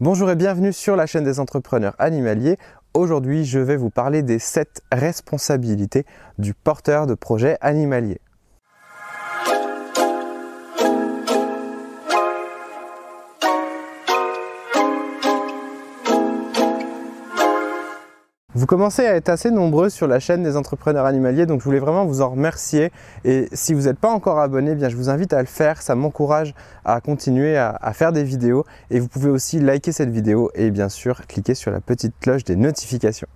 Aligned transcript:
Bonjour 0.00 0.30
et 0.30 0.36
bienvenue 0.36 0.72
sur 0.72 0.94
la 0.94 1.06
chaîne 1.06 1.24
des 1.24 1.40
entrepreneurs 1.40 1.96
animaliers. 1.98 2.56
Aujourd'hui, 2.94 3.44
je 3.44 3.58
vais 3.58 3.76
vous 3.76 3.90
parler 3.90 4.22
des 4.22 4.38
7 4.38 4.82
responsabilités 4.92 6.06
du 6.38 6.54
porteur 6.54 7.08
de 7.08 7.14
projet 7.14 7.58
animalier. 7.60 8.20
Vous 18.54 18.64
commencez 18.64 19.06
à 19.06 19.14
être 19.14 19.28
assez 19.28 19.50
nombreux 19.50 19.90
sur 19.90 20.06
la 20.06 20.20
chaîne 20.20 20.42
des 20.42 20.56
entrepreneurs 20.56 21.04
animaliers, 21.04 21.44
donc 21.44 21.60
je 21.60 21.64
voulais 21.64 21.78
vraiment 21.78 22.06
vous 22.06 22.22
en 22.22 22.30
remercier. 22.30 22.90
Et 23.24 23.46
si 23.52 23.74
vous 23.74 23.82
n'êtes 23.82 23.98
pas 23.98 24.10
encore 24.10 24.40
abonné, 24.40 24.70
eh 24.70 24.74
bien 24.74 24.88
je 24.88 24.96
vous 24.96 25.10
invite 25.10 25.34
à 25.34 25.40
le 25.40 25.46
faire. 25.46 25.82
Ça 25.82 25.94
m'encourage 25.94 26.54
à 26.84 27.00
continuer 27.02 27.58
à, 27.58 27.78
à, 27.80 27.92
faire 27.92 28.10
des 28.10 28.24
vidéos. 28.24 28.64
Et 28.90 29.00
vous 29.00 29.08
pouvez 29.08 29.28
aussi 29.28 29.60
liker 29.60 29.92
cette 29.92 30.10
vidéo 30.10 30.50
et 30.54 30.70
bien 30.70 30.88
sûr 30.88 31.26
cliquer 31.26 31.54
sur 31.54 31.70
la 31.70 31.80
petite 31.80 32.14
cloche 32.20 32.42
des 32.42 32.56
notifications. 32.56 33.28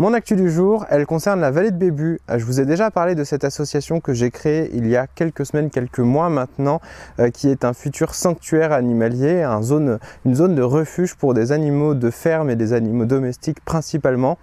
Mon 0.00 0.14
actu 0.14 0.34
du 0.34 0.50
jour, 0.50 0.86
elle 0.88 1.04
concerne 1.04 1.42
la 1.42 1.50
vallée 1.50 1.72
de 1.72 1.76
Bébu. 1.76 2.20
Euh, 2.30 2.38
je 2.38 2.44
vous 2.46 2.58
ai 2.58 2.64
déjà 2.64 2.90
parlé 2.90 3.14
de 3.14 3.22
cette 3.22 3.44
association 3.44 4.00
que 4.00 4.14
j'ai 4.14 4.30
créée 4.30 4.70
il 4.72 4.88
y 4.88 4.96
a 4.96 5.06
quelques 5.06 5.44
semaines, 5.44 5.68
quelques 5.68 5.98
mois 5.98 6.30
maintenant, 6.30 6.80
euh, 7.18 7.28
qui 7.28 7.50
est 7.50 7.66
un 7.66 7.74
futur 7.74 8.14
sanctuaire 8.14 8.72
animalier, 8.72 9.42
une 9.44 9.62
zone 10.34 10.54
de 10.54 10.62
refuge 10.62 11.16
pour 11.16 11.34
des 11.34 11.52
animaux 11.52 11.92
de 11.92 12.08
ferme 12.08 12.48
et 12.48 12.56
des 12.56 12.72
animaux 12.72 13.04
domestiques 13.04 13.62
principalement. 13.62 14.38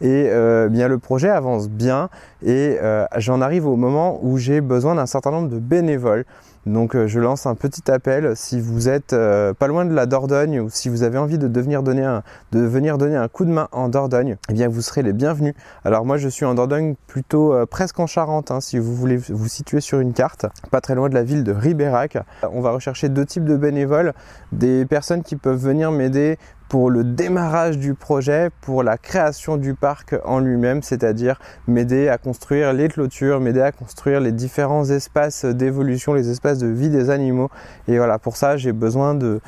Et 0.00 0.26
euh, 0.28 0.68
bien 0.68 0.88
le 0.88 0.98
projet 0.98 1.28
avance 1.28 1.68
bien 1.70 2.10
et 2.44 2.76
j'en 3.16 3.40
arrive 3.40 3.68
au 3.68 3.76
moment 3.76 4.18
où 4.22 4.38
j'ai 4.38 4.60
besoin 4.60 4.96
d'un 4.96 5.06
certain 5.06 5.30
nombre 5.30 5.50
de 5.50 5.60
bénévoles. 5.60 6.24
Donc 6.66 6.96
euh, 6.96 7.06
je 7.06 7.20
lance 7.20 7.46
un 7.46 7.54
petit 7.54 7.88
appel 7.92 8.32
si 8.34 8.60
vous 8.60 8.88
êtes 8.88 9.12
euh, 9.12 9.54
pas 9.54 9.68
loin 9.68 9.84
de 9.84 9.94
la 9.94 10.06
Dordogne 10.06 10.58
ou 10.58 10.68
si 10.68 10.88
vous 10.88 11.04
avez 11.04 11.16
envie 11.16 11.38
de, 11.38 11.46
venir 11.60 11.82
donner 11.84 12.04
un 12.04 13.28
coup 13.28 13.44
de 13.44 13.50
main 13.50 13.68
en 13.70 13.88
Dordogne, 13.88 14.36
eh 14.48 14.52
bien 14.52 14.66
vous 14.66 14.82
serez 14.82 15.02
les 15.02 15.12
bienvenus. 15.12 15.54
Alors 15.84 16.04
moi 16.04 16.16
je 16.16 16.28
suis 16.28 16.44
en 16.44 16.54
Dordogne 16.54 16.96
plutôt 17.06 17.54
euh, 17.54 17.66
presque 17.66 18.00
en 18.00 18.08
Charente 18.08 18.50
hein, 18.50 18.60
si 18.60 18.80
vous 18.80 18.96
voulez 18.96 19.16
vous 19.16 19.46
situer 19.46 19.80
sur 19.80 20.00
une 20.00 20.12
carte, 20.12 20.46
pas 20.72 20.80
très 20.80 20.96
loin 20.96 21.08
de 21.08 21.14
la 21.14 21.22
ville 21.22 21.44
de 21.44 21.52
Ribérac. 21.52 22.18
On 22.50 22.60
va 22.60 22.72
rechercher 22.72 23.08
deux 23.08 23.24
types 23.24 23.44
de 23.44 23.56
bénévoles, 23.56 24.12
des 24.50 24.86
personnes 24.86 25.22
qui 25.22 25.36
peuvent 25.36 25.62
venir 25.62 25.92
m'aider 25.92 26.36
pour 26.68 26.90
le 26.90 27.04
démarrage 27.04 27.78
du 27.78 27.94
projet, 27.94 28.50
pour 28.60 28.82
la 28.82 28.98
création 28.98 29.56
du 29.56 29.74
parc 29.74 30.16
en 30.24 30.40
lui-même, 30.40 30.82
c'est-à-dire 30.82 31.38
m'aider 31.68 32.08
à 32.08 32.18
construire 32.18 32.72
les 32.72 32.88
clôtures, 32.88 33.40
m'aider 33.40 33.60
à 33.60 33.72
construire 33.72 34.20
les 34.20 34.32
différents 34.32 34.84
espaces 34.90 35.44
d'évolution, 35.44 36.14
les 36.14 36.30
espaces 36.30 36.58
de 36.58 36.66
vie 36.66 36.88
des 36.88 37.10
animaux. 37.10 37.50
Et 37.88 37.98
voilà, 37.98 38.18
pour 38.18 38.36
ça, 38.36 38.56
j'ai 38.56 38.72
besoin 38.72 39.14
de, 39.14 39.40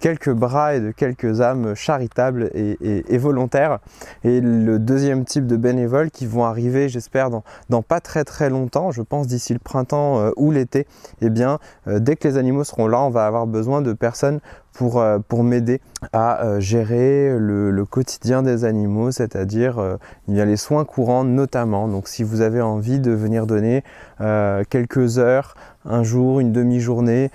quelques 0.00 0.32
bras 0.32 0.74
et 0.74 0.80
de 0.80 0.90
quelques 0.90 1.40
âmes 1.40 1.74
charitables 1.74 2.50
et, 2.54 3.18
volontaires. 3.18 3.78
Et 4.24 4.40
le 4.40 4.78
deuxième 4.78 5.24
type 5.24 5.46
de 5.46 5.56
bénévoles 5.56 6.10
qui 6.10 6.26
vont 6.26 6.44
arriver, 6.44 6.88
j'espère, 6.88 7.30
dans, 7.30 7.44
dans, 7.68 7.82
pas 7.82 8.00
très 8.00 8.24
très 8.24 8.48
longtemps, 8.48 8.90
je 8.90 9.02
pense 9.02 9.26
d'ici 9.26 9.52
le 9.52 9.58
printemps 9.58 10.20
euh, 10.20 10.30
ou 10.36 10.50
l'été, 10.50 10.86
eh 11.20 11.30
bien, 11.30 11.58
euh, 11.86 11.98
dès 11.98 12.16
que 12.16 12.26
les 12.26 12.36
animaux 12.36 12.64
seront 12.64 12.86
là, 12.86 13.00
on 13.00 13.10
va 13.10 13.26
avoir 13.26 13.46
besoin 13.46 13.82
de 13.82 13.92
personnes 13.92 14.40
pour, 14.78 15.00
euh, 15.00 15.18
pour 15.18 15.42
m'aider 15.42 15.80
à 16.12 16.44
euh, 16.44 16.60
gérer 16.60 17.36
le, 17.36 17.84
quotidien 17.84 18.44
des 18.44 18.64
animaux, 18.64 19.10
c'est-à-dire 19.10 19.80
euh, 19.80 19.96
il 20.28 20.36
y 20.36 20.40
a 20.40 20.44
les 20.44 20.56
soins 20.56 20.84
courants 20.84 21.24
notamment. 21.24 21.88
Donc 21.88 22.06
si 22.06 22.22
vous 22.22 22.42
avez 22.42 22.62
envie 22.62 23.00
de 23.00 23.10
venir 23.10 23.46
donner 23.46 23.82
quelques 24.70 25.18
heures, 25.18 25.54
un 25.84 26.04
jour, 26.04 26.38
une 26.38 26.52
demi-journée 26.52 27.30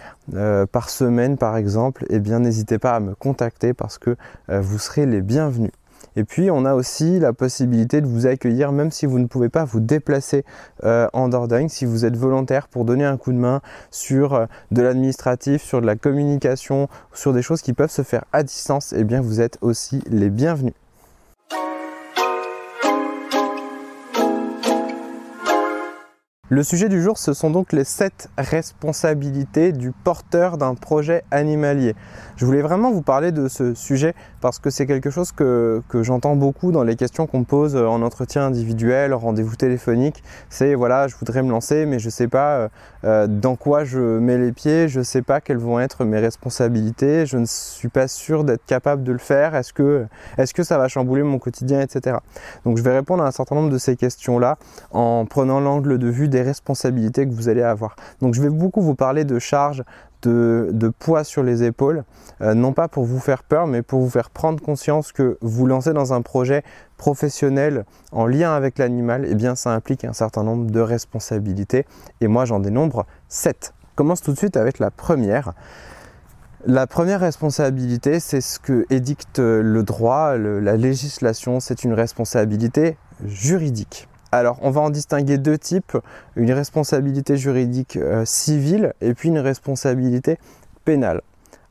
par 0.71 0.89
semaine 0.89 1.37
par 1.37 1.57
exemple, 1.57 2.05
eh 2.09 2.19
bien 2.19 2.39
n'hésitez 2.39 2.77
pas 2.77 2.95
à 2.95 2.99
me 2.99 3.13
contacter 3.13 3.73
parce 3.73 3.97
que 3.97 4.15
vous 4.47 4.79
serez 4.79 5.05
les 5.05 5.21
bienvenus. 5.21 5.71
Et 6.15 6.23
puis 6.23 6.51
on 6.51 6.65
a 6.65 6.73
aussi 6.73 7.19
la 7.19 7.33
possibilité 7.33 8.01
de 8.01 8.07
vous 8.07 8.27
accueillir 8.27 8.71
même 8.71 8.91
si 8.91 9.05
vous 9.05 9.19
ne 9.19 9.27
pouvez 9.27 9.49
pas 9.49 9.65
vous 9.65 9.79
déplacer 9.79 10.45
euh, 10.83 11.07
en 11.13 11.29
Dordogne, 11.29 11.69
si 11.69 11.85
vous 11.85 12.05
êtes 12.05 12.17
volontaire 12.17 12.67
pour 12.67 12.85
donner 12.85 13.05
un 13.05 13.17
coup 13.17 13.31
de 13.31 13.37
main 13.37 13.61
sur 13.91 14.33
euh, 14.33 14.45
de 14.71 14.81
l'administratif, 14.81 15.63
sur 15.63 15.81
de 15.81 15.85
la 15.85 15.95
communication, 15.95 16.87
sur 17.13 17.33
des 17.33 17.41
choses 17.41 17.61
qui 17.61 17.73
peuvent 17.73 17.91
se 17.91 18.03
faire 18.03 18.25
à 18.31 18.43
distance, 18.43 18.93
eh 18.95 19.03
bien 19.03 19.21
vous 19.21 19.41
êtes 19.41 19.57
aussi 19.61 20.03
les 20.09 20.29
bienvenus. 20.29 20.73
Le 26.49 26.61
sujet 26.61 26.89
du 26.89 27.01
jour, 27.01 27.17
ce 27.17 27.31
sont 27.31 27.49
donc 27.49 27.71
les 27.71 27.85
7 27.85 28.29
responsabilités 28.37 29.71
du 29.71 29.93
porteur 29.93 30.57
d'un 30.57 30.75
projet 30.75 31.23
animalier. 31.31 31.95
Je 32.35 32.45
voulais 32.45 32.61
vraiment 32.61 32.91
vous 32.91 33.01
parler 33.01 33.31
de 33.31 33.47
ce 33.47 33.73
sujet 33.73 34.13
parce 34.41 34.59
que 34.59 34.69
c'est 34.69 34.85
quelque 34.85 35.09
chose 35.09 35.31
que, 35.31 35.81
j'entends 36.01 36.35
beaucoup 36.35 36.73
dans 36.73 36.83
les 36.83 36.97
questions 36.97 37.27
qu'on 37.27 37.39
me 37.39 37.45
pose 37.45 37.77
en 37.77 38.01
entretien 38.01 38.45
individuel, 38.45 39.13
rendez-vous 39.13 39.55
téléphonique. 39.55 40.21
C'est 40.49 40.75
voilà, 40.75 41.07
je 41.07 41.15
voudrais 41.15 41.43
me 41.43 41.49
lancer, 41.49 41.85
mais 41.85 41.97
je 41.97 42.07
ne 42.07 42.11
sais 42.11 42.27
pas 42.27 42.67
euh, 43.05 43.27
dans 43.27 43.55
quoi 43.55 43.83
je 43.83 43.99
mets 43.99 44.37
les 44.37 44.51
pieds, 44.51 44.87
je 44.87 44.99
ne 44.99 45.03
sais 45.03 45.21
pas 45.21 45.41
quelles 45.41 45.57
vont 45.57 45.79
être 45.79 46.05
mes 46.05 46.19
responsabilités, 46.19 47.25
je 47.25 47.37
ne 47.37 47.45
suis 47.45 47.89
pas 47.89 48.07
sûr 48.07 48.43
d'être 48.43 48.65
capable 48.65 49.03
de 49.03 49.11
le 49.11 49.17
faire. 49.17 49.55
Est-ce 49.55 49.73
que, 49.73 50.05
est-ce 50.37 50.53
que 50.53 50.63
ça 50.63 50.77
va 50.77 50.87
chambouler 50.87 51.23
mon 51.23 51.39
quotidien, 51.39 51.81
etc. 51.81 52.17
Donc 52.65 52.77
je 52.77 52.83
vais 52.83 52.93
répondre 52.93 53.23
à 53.23 53.27
un 53.27 53.31
certain 53.31 53.55
nombre 53.55 53.69
de 53.69 53.77
ces 53.77 53.95
questions-là 53.95 54.57
en 54.91 55.25
prenant 55.25 55.59
l'angle 55.59 55.97
de 55.97 56.07
vue 56.07 56.29
des 56.29 56.41
responsabilités 56.41 57.27
que 57.27 57.33
vous 57.33 57.49
allez 57.49 57.63
avoir. 57.63 57.95
Donc 58.21 58.33
je 58.33 58.41
vais 58.41 58.49
beaucoup 58.49 58.81
vous 58.81 58.95
parler 58.95 59.25
de 59.25 59.39
charges, 59.39 59.83
de, 60.29 60.91
poids 60.99 61.23
sur 61.23 61.43
les 61.43 61.63
épaules, 61.63 62.03
euh, 62.41 62.53
non 62.53 62.73
pas 62.73 62.87
pour 62.87 63.03
vous 63.03 63.19
faire 63.19 63.43
peur, 63.43 63.67
mais 63.67 63.81
pour 63.81 63.99
vous 63.99 64.09
faire 64.09 64.29
prendre 64.29 64.61
conscience 64.61 65.11
que 65.11 65.37
vous 65.41 65.65
lancez 65.65 65.93
dans 65.93 66.13
un 66.13 66.21
projet 66.21 66.63
professionnel 67.03 67.83
en 68.13 68.25
lien 68.25 68.55
avec 68.55 68.77
l'animal, 68.77 69.25
eh 69.27 69.35
bien 69.35 69.55
ça 69.55 69.71
implique 69.71 70.05
un 70.05 70.13
certain 70.13 70.41
nombre 70.41 70.71
de 70.71 70.79
responsabilités. 70.79 71.85
Et 72.21 72.29
moi 72.29 72.45
j'en 72.45 72.61
dénombre 72.61 73.05
7. 73.27 73.73
commence 73.95 74.21
tout 74.21 74.31
de 74.31 74.37
suite 74.37 74.55
avec 74.55 74.79
la 74.79 74.89
première. 74.89 75.51
La 76.65 76.87
première 76.87 77.19
responsabilité, 77.19 78.21
c'est 78.21 78.39
ce 78.39 78.57
que 78.57 78.85
édicte 78.89 79.39
le 79.39 79.83
droit, 79.83 80.37
la 80.37 80.77
législation, 80.77 81.59
c'est 81.59 81.83
une 81.83 81.91
responsabilité 81.91 82.95
juridique. 83.25 84.07
Alors, 84.31 84.57
on 84.61 84.71
va 84.71 84.79
en 84.79 84.89
distinguer 84.89 85.37
deux 85.37 85.57
types, 85.57 85.97
une 86.37 86.53
responsabilité 86.53 87.35
juridique 87.35 87.97
euh, 87.97 88.23
civile 88.23 88.93
et 89.01 89.13
puis 89.13 89.27
une 89.27 89.39
responsabilité 89.39 90.37
pénale. 90.85 91.21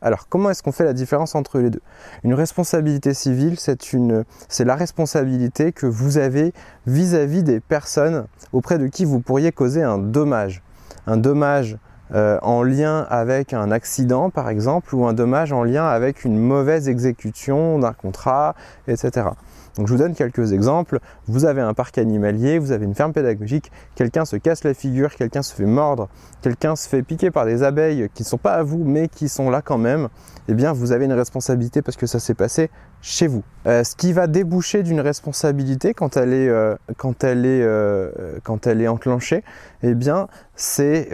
Alors, 0.02 0.28
comment 0.28 0.50
est-ce 0.50 0.64
qu'on 0.64 0.72
fait 0.72 0.84
la 0.84 0.92
différence 0.92 1.36
entre 1.36 1.60
les 1.60 1.70
deux? 1.70 1.80
Une 2.24 2.34
responsabilité 2.34 3.14
civile, 3.14 3.56
c'est 3.58 4.64
la 4.64 4.74
responsabilité 4.74 5.70
que 5.70 5.86
vous 5.86 6.18
avez 6.18 6.52
vis-à-vis 6.86 7.44
des 7.44 7.60
personnes 7.60 8.26
auprès 8.52 8.78
de 8.78 8.88
qui 8.88 9.04
vous 9.04 9.20
pourriez 9.20 9.52
causer 9.52 9.82
un 9.82 9.98
dommage. 9.98 10.62
Un 11.06 11.16
dommage 11.16 11.78
euh, 12.14 12.38
en 12.42 12.64
lien 12.64 13.06
avec 13.08 13.54
un 13.54 13.70
accident, 13.70 14.28
par 14.28 14.50
exemple, 14.50 14.94
ou 14.94 15.06
un 15.06 15.12
dommage 15.12 15.52
en 15.52 15.62
lien 15.62 15.86
avec 15.86 16.24
une 16.24 16.36
mauvaise 16.36 16.88
exécution 16.88 17.78
d'un 17.78 17.92
contrat, 17.92 18.56
etc. 18.88 19.28
Donc 19.76 19.86
je 19.86 19.92
vous 19.92 19.98
donne 19.98 20.14
quelques 20.14 20.52
exemples. 20.52 21.00
Vous 21.26 21.44
avez 21.44 21.60
un 21.60 21.74
parc 21.74 21.98
animalier, 21.98 22.58
vous 22.58 22.72
avez 22.72 22.84
une 22.84 22.94
ferme 22.94 23.12
pédagogique, 23.12 23.70
quelqu'un 23.94 24.24
se 24.24 24.36
casse 24.36 24.64
la 24.64 24.74
figure, 24.74 25.14
quelqu'un 25.14 25.42
se 25.42 25.54
fait 25.54 25.64
mordre, 25.64 26.08
quelqu'un 26.42 26.76
se 26.76 26.88
fait 26.88 27.02
piquer 27.02 27.30
par 27.30 27.46
des 27.46 27.62
abeilles 27.62 28.08
qui 28.14 28.22
ne 28.22 28.28
sont 28.28 28.38
pas 28.38 28.54
à 28.54 28.62
vous 28.62 28.82
mais 28.84 29.08
qui 29.08 29.28
sont 29.28 29.50
là 29.50 29.62
quand 29.62 29.78
même. 29.78 30.08
Eh 30.48 30.54
bien 30.54 30.72
vous 30.72 30.92
avez 30.92 31.04
une 31.04 31.12
responsabilité 31.12 31.82
parce 31.82 31.96
que 31.96 32.06
ça 32.06 32.18
s'est 32.18 32.34
passé 32.34 32.70
chez 33.00 33.26
vous. 33.26 33.42
Euh, 33.66 33.84
ce 33.84 33.94
qui 33.96 34.12
va 34.12 34.26
déboucher 34.26 34.82
d'une 34.82 35.00
responsabilité 35.00 35.94
quand 35.94 36.16
elle 36.16 36.32
est, 36.32 36.48
euh, 36.48 36.74
quand 36.96 37.24
elle 37.24 37.46
est, 37.46 37.62
euh, 37.62 38.10
quand 38.42 38.66
elle 38.66 38.82
est 38.82 38.88
enclenchée, 38.88 39.44
eh 39.82 39.94
bien 39.94 40.28
c'est 40.56 41.08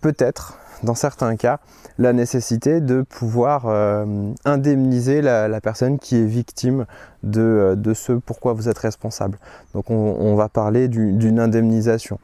peut-être 0.00 0.58
dans 0.82 0.94
certains 0.94 1.36
cas, 1.36 1.58
la 1.98 2.12
nécessité 2.12 2.80
de 2.80 3.02
pouvoir 3.02 3.66
euh, 3.66 4.32
indemniser 4.44 5.22
la, 5.22 5.60
personne 5.60 5.98
qui 5.98 6.16
est 6.16 6.24
victime 6.24 6.86
de, 7.22 7.40
euh, 7.40 7.74
de, 7.74 7.94
ce 7.94 8.12
pourquoi 8.12 8.52
vous 8.52 8.68
êtes 8.68 8.78
responsable. 8.78 9.38
Donc 9.74 9.90
on, 9.90 10.34
va 10.36 10.48
parler 10.48 10.88
d'une 10.88 11.40
indemnisation. 11.40 12.20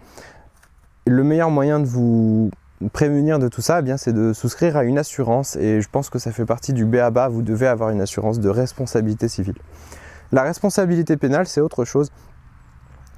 Le 1.06 1.24
meilleur 1.24 1.50
moyen 1.50 1.80
de 1.80 1.86
vous 1.86 2.50
prémunir 2.92 3.38
de 3.38 3.48
tout 3.48 3.62
ça, 3.62 3.80
eh 3.84 3.96
c'est 3.96 4.12
de 4.12 4.32
souscrire 4.32 4.76
à 4.76 4.84
une 4.84 4.98
assurance 4.98 5.56
et 5.56 5.80
je 5.80 5.88
pense 5.88 6.10
que 6.10 6.18
ça 6.18 6.32
fait 6.32 6.44
partie 6.44 6.72
du 6.72 6.84
BABA, 6.84 7.28
vous 7.28 7.42
devez 7.42 7.66
avoir 7.66 7.90
une 7.90 8.00
assurance 8.00 8.40
de 8.40 8.48
responsabilité 8.48 9.28
civile. 9.28 9.56
La 10.32 10.42
responsabilité 10.42 11.16
pénale, 11.16 11.46
c'est 11.46 11.60
autre 11.60 11.84
chose. 11.84 12.10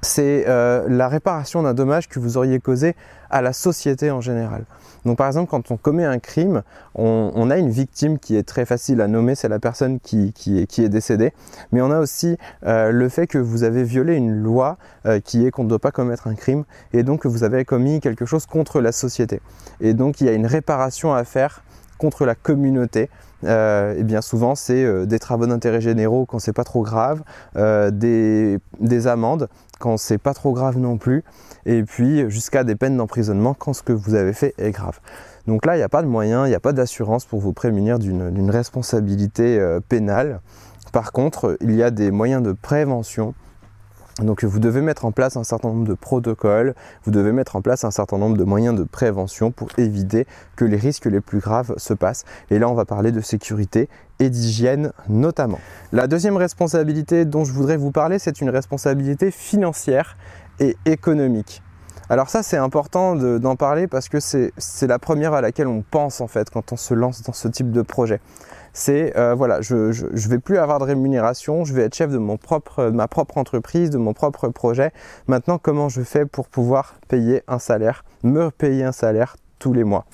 c'est 0.01 0.45
euh, 0.47 0.85
la 0.87 1.07
réparation 1.07 1.63
d'un 1.63 1.73
dommage 1.73 2.07
que 2.07 2.19
vous 2.19 2.37
auriez 2.37 2.59
causé 2.59 2.95
à 3.29 3.41
la 3.41 3.53
société 3.53 4.11
en 4.11 4.21
général. 4.21 4.65
Donc 5.05 5.17
par 5.17 5.27
exemple, 5.27 5.49
quand 5.49 5.71
on 5.71 5.77
commet 5.77 6.05
un 6.05 6.19
crime, 6.19 6.63
on, 6.95 7.49
a 7.49 7.57
une 7.57 7.69
victime 7.69 8.19
qui 8.19 8.35
est 8.35 8.43
très 8.43 8.65
facile 8.65 9.01
à 9.01 9.07
nommer, 9.07 9.35
c'est 9.35 9.49
la 9.49 9.59
personne 9.59 9.99
qui, 9.99 10.33
est, 10.47 10.89
décédée, 10.89 11.33
mais 11.71 11.81
on 11.81 11.91
a 11.91 11.99
aussi 11.99 12.37
euh, 12.65 12.91
le 12.91 13.09
fait 13.09 13.27
que 13.27 13.37
vous 13.37 13.63
avez 13.63 13.83
violé 13.83 14.15
une 14.15 14.31
loi 14.31 14.77
euh, 15.05 15.19
qui 15.19 15.45
est 15.45 15.51
qu'on 15.51 15.63
ne 15.63 15.69
doit 15.69 15.79
pas 15.79 15.91
commettre 15.91 16.27
un 16.27 16.35
crime, 16.35 16.65
et 16.93 17.03
donc 17.03 17.21
que 17.21 17.27
vous 17.27 17.43
avez 17.43 17.63
commis 17.65 17.99
quelque 17.99 18.25
chose 18.25 18.45
contre 18.45 18.81
la 18.81 18.91
société. 18.91 19.41
Et 19.79 19.93
donc 19.93 20.21
il 20.21 20.27
y 20.27 20.29
a 20.29 20.33
une 20.33 20.47
réparation 20.47 21.13
à 21.13 21.23
faire 21.23 21.63
contre 21.97 22.25
la 22.25 22.35
communauté. 22.35 23.09
Euh, 23.43 23.95
et 23.95 24.03
bien 24.03 24.21
souvent 24.21 24.55
c'est 24.55 24.83
euh, 24.83 25.05
des 25.05 25.19
travaux 25.19 25.45
d'intérêt 25.45 25.79
généraux 25.79 26.25
quand 26.25 26.39
c'est 26.39 26.53
pas 26.53 26.63
trop 26.63 26.81
grave, 26.81 27.21
euh, 27.55 27.91
des, 27.91 29.07
amendes 29.07 29.47
quand 29.79 29.97
c'est 29.97 30.17
pas 30.17 30.33
trop 30.33 30.53
grave 30.53 30.79
non 30.79 30.97
plus, 30.97 31.23
et 31.67 31.83
puis 31.83 32.27
jusqu'à 32.31 32.63
des 32.63 32.75
peines 32.75 32.97
d'emprisonnement 32.97 33.53
quand 33.53 33.73
ce 33.73 33.83
que 33.83 33.93
vous 33.93 34.15
avez 34.15 34.33
fait 34.33 34.55
est 34.57 34.71
grave. 34.71 34.99
Donc 35.45 35.67
là, 35.67 35.75
il 35.75 35.77
n'y 35.77 35.83
a 35.83 35.89
pas 35.89 36.01
de 36.01 36.07
moyen, 36.07 36.47
il 36.47 36.49
n'y 36.49 36.55
a 36.55 36.59
pas 36.59 36.73
d'assurance 36.73 37.25
pour 37.25 37.39
vous 37.39 37.53
prémunir 37.53 37.99
d'une 37.99 38.49
responsabilité 38.49 39.63
pénale. 39.87 40.41
Par 40.91 41.11
contre, 41.11 41.57
il 41.61 41.75
y 41.75 41.83
a 41.83 41.91
des 41.91 42.11
moyens 42.11 42.41
de 42.41 42.53
prévention 42.53 43.33
donc 44.21 44.43
vous 44.43 44.59
devez 44.59 44.81
mettre 44.81 45.05
en 45.05 45.11
place 45.11 45.37
un 45.37 45.43
certain 45.43 45.69
nombre 45.69 45.87
de 45.87 45.93
protocoles, 45.93 46.73
vous 47.03 47.11
devez 47.11 47.31
mettre 47.31 47.55
en 47.55 47.61
place 47.61 47.83
un 47.83 47.91
certain 47.91 48.17
nombre 48.17 48.37
de 48.37 48.43
moyens 48.43 48.75
de 48.77 48.83
prévention 48.83 49.51
pour 49.51 49.69
éviter 49.77 50.25
que 50.55 50.65
les 50.65 50.77
risques 50.77 51.05
les 51.05 51.21
plus 51.21 51.39
graves 51.39 51.73
se 51.77 51.93
passent. 51.93 52.25
Et 52.49 52.57
là 52.57 52.67
on 52.67 52.73
va 52.73 52.85
parler 52.85 53.11
de 53.11 53.21
sécurité 53.21 53.89
et 54.19 54.29
d'hygiène 54.29 54.91
notamment. 55.07 55.59
La 55.91 56.07
deuxième 56.07 56.37
responsabilité 56.37 57.25
dont 57.25 57.43
je 57.43 57.51
voudrais 57.51 57.77
vous 57.77 57.91
parler, 57.91 58.17
c'est 58.17 58.41
une 58.41 58.49
responsabilité 58.49 59.29
financière 59.29 60.17
et 60.59 60.75
économique. 60.85 61.61
Alors 62.09 62.29
ça 62.29 62.41
c'est 62.41 62.57
important 62.57 63.15
d'en 63.15 63.55
parler 63.55 63.87
parce 63.87 64.09
que 64.09 64.19
c'est 64.19 64.87
la 64.87 64.97
première 64.97 65.33
à 65.33 65.41
laquelle 65.41 65.67
on 65.67 65.83
pense 65.83 66.21
en 66.21 66.27
fait 66.27 66.49
quand 66.49 66.71
on 66.71 66.77
se 66.77 66.93
lance 66.93 67.21
dans 67.21 67.33
ce 67.33 67.49
type 67.49 67.71
de 67.71 67.81
projet 67.81 68.21
c'est 68.77 69.17
euh, 69.17 69.33
voilà, 69.33 69.59
je 69.61 69.75
ne 69.75 70.29
vais 70.29 70.37
plus 70.37 70.59
avoir 70.59 70.77
de 70.77 70.83
rémunération, 70.83 71.65
je 71.65 71.73
vais 71.73 71.81
être 71.81 71.95
chef 71.95 72.11
de, 72.11 72.19
mon 72.19 72.37
propre, 72.37 72.91
ma 72.91 73.07
propre 73.07 73.39
entreprise, 73.39 73.89
de 73.89 73.97
mon 73.97 74.13
propre 74.13 74.49
projet. 74.49 74.91
Maintenant, 75.25 75.57
comment 75.57 75.89
je 75.89 76.03
fais 76.03 76.27
pour 76.27 76.47
pouvoir 76.47 76.93
payer 77.07 77.41
un 77.47 77.57
salaire, 77.57 78.05
me 78.21 78.51
payer 78.51 78.83
un 78.83 78.91
salaire 78.91 79.35
tous 79.57 79.73
les 79.73 79.83
mois? 79.83 80.05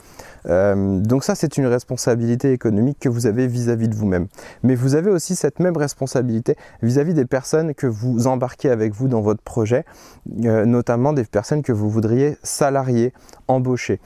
Euh, 0.45 1.01
donc 1.01 1.25
ça, 1.25 1.35
c'est 1.35 1.57
une 1.57 1.65
responsabilité 1.65 2.53
économique 2.53 2.99
que 3.01 3.09
vous 3.09 3.27
avez 3.27 3.47
vis-à-vis 3.47 3.89
de 3.89 3.95
vous-même. 3.95 4.27
Mais 4.63 4.75
vous 4.75 4.95
avez 4.95 5.11
aussi 5.11 5.35
cette 5.35 5.59
même 5.59 5.75
responsabilité 5.75 6.55
vis-à-vis 6.81 7.13
des 7.13 7.25
personnes 7.25 7.73
que 7.75 7.85
vous 7.85 8.27
embarquez 8.27 8.69
avec 8.69 8.93
vous 8.93 9.09
dans 9.09 9.21
votre 9.21 9.41
projet, 9.41 9.83
euh, 10.45 10.63
notamment 10.63 11.11
des 11.11 11.25
personnes 11.25 11.63
que 11.63 11.73
vous 11.73 11.89
voudriez 11.89 12.37
salarier, 12.43 13.11
embaucher. 13.49 13.99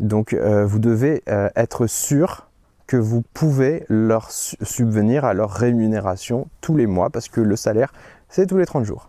Donc 0.00 0.34
vous 0.34 0.80
devez 0.80 1.22
être 1.26 1.86
sûr 1.86 2.48
que 2.92 2.98
vous 2.98 3.22
pouvez 3.32 3.86
leur 3.88 4.30
subvenir 4.30 5.24
à 5.24 5.32
leur 5.32 5.50
rémunération 5.50 6.48
tous 6.60 6.76
les 6.76 6.86
mois 6.86 7.08
parce 7.08 7.30
que 7.30 7.40
le 7.40 7.56
salaire, 7.56 7.90
c'est 8.28 8.46
tous 8.46 8.58
les 8.58 8.66
30 8.66 8.84
jours. 8.84 9.06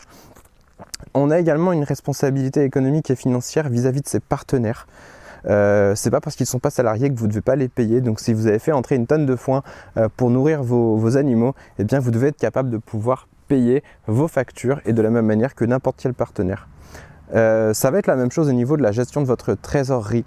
On 1.14 1.30
a 1.30 1.38
également 1.38 1.74
une 1.74 1.84
responsabilité 1.84 2.64
économique 2.64 3.12
et 3.12 3.18
financière 3.18 3.68
vis-à-vis 3.68 4.00
de 4.00 4.08
ses 4.08 4.22
partenaires. 4.22 4.88
Euh, 5.48 5.96
c'est 5.96 6.12
pas 6.12 6.22
parce 6.22 6.38
qu'ils 6.38 6.46
ne 6.46 6.52
sont 6.52 6.60
pas 6.60 6.70
salariés 6.70 7.10
que 7.10 7.20
vous 7.20 7.26
ne 7.26 7.32
devez 7.32 7.42
pas 7.42 7.58
les 7.58 7.68
payer. 7.68 8.00
Donc 8.00 8.22
si 8.22 8.32
vous 8.32 8.48
avez 8.48 8.60
fait 8.60 8.72
entrer 8.72 8.96
une 8.96 9.06
tonne 9.06 9.26
de 9.26 9.36
foin 9.36 9.64
euh, 9.98 10.08
pour 10.16 10.30
nourrir 10.30 10.64
vos, 10.64 11.18
animaux, 11.18 11.54
eh 11.78 11.84
bien 11.84 12.00
vous 12.00 12.12
devez 12.12 12.30
être 12.30 12.38
capable 12.38 12.70
de 12.70 12.78
pouvoir 12.78 13.28
payer 13.50 13.84
vos 14.08 14.30
factures 14.30 14.80
et 14.86 14.94
de 14.94 15.02
la 15.02 15.10
même 15.10 15.26
manière 15.26 15.56
que 15.56 15.66
n'importe 15.66 15.98
quel 16.02 16.14
partenaire. 16.14 16.70
Euh, 17.36 17.74
ça 17.74 17.92
va 17.92 18.00
être 18.00 18.08
la 18.08 18.16
même 18.16 18.32
chose 18.32 18.48
au 18.48 18.54
niveau 18.54 18.78
de 18.78 18.82
la 18.82 18.94
gestion 18.94 19.20
de 19.20 19.28
votre 19.28 19.56
trésorerie 19.56 20.24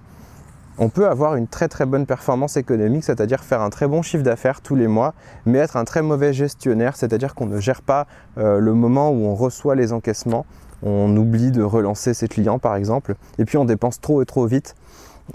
on 0.78 0.88
peut 0.88 1.06
avoir 1.06 1.37
une 1.37 1.46
très 1.46 1.69
très 1.69 1.87
bonne 1.87 2.06
performance 2.06 2.56
économique, 2.56 3.05
c'est-à-dire 3.05 3.43
faire 3.43 3.61
un 3.62 3.70
très 3.70 3.87
bon 3.87 4.02
chiffre 4.02 4.23
d'affaires 4.23 4.61
tous 4.61 4.75
les 4.75 4.88
mois, 4.88 5.14
mais 5.46 5.58
être 5.58 5.76
un 5.76 5.84
très 5.84 6.02
mauvais 6.02 6.32
gestionnaire, 6.32 6.96
c'est-à-dire 6.96 7.34
qu'on 7.34 7.46
ne 7.46 7.61
gère 7.61 7.82
pas 7.82 8.06
euh, 8.38 8.58
le 8.58 8.75
moment 8.75 9.11
où 9.11 9.26
on 9.26 9.34
reçoit 9.34 9.75
les 9.75 9.93
encaissements, 9.93 10.44
on 10.82 11.17
oublie 11.17 11.50
de 11.50 11.62
relancer 11.62 12.14
ses 12.14 12.28
clients 12.28 12.58
par 12.58 12.76
exemple, 12.76 13.14
et 13.38 13.44
puis 13.44 13.56
on 13.56 13.64
dépense 13.64 14.00
trop 14.00 14.23
et 14.23 14.26
trop 14.26 14.46
vite. 14.46 14.75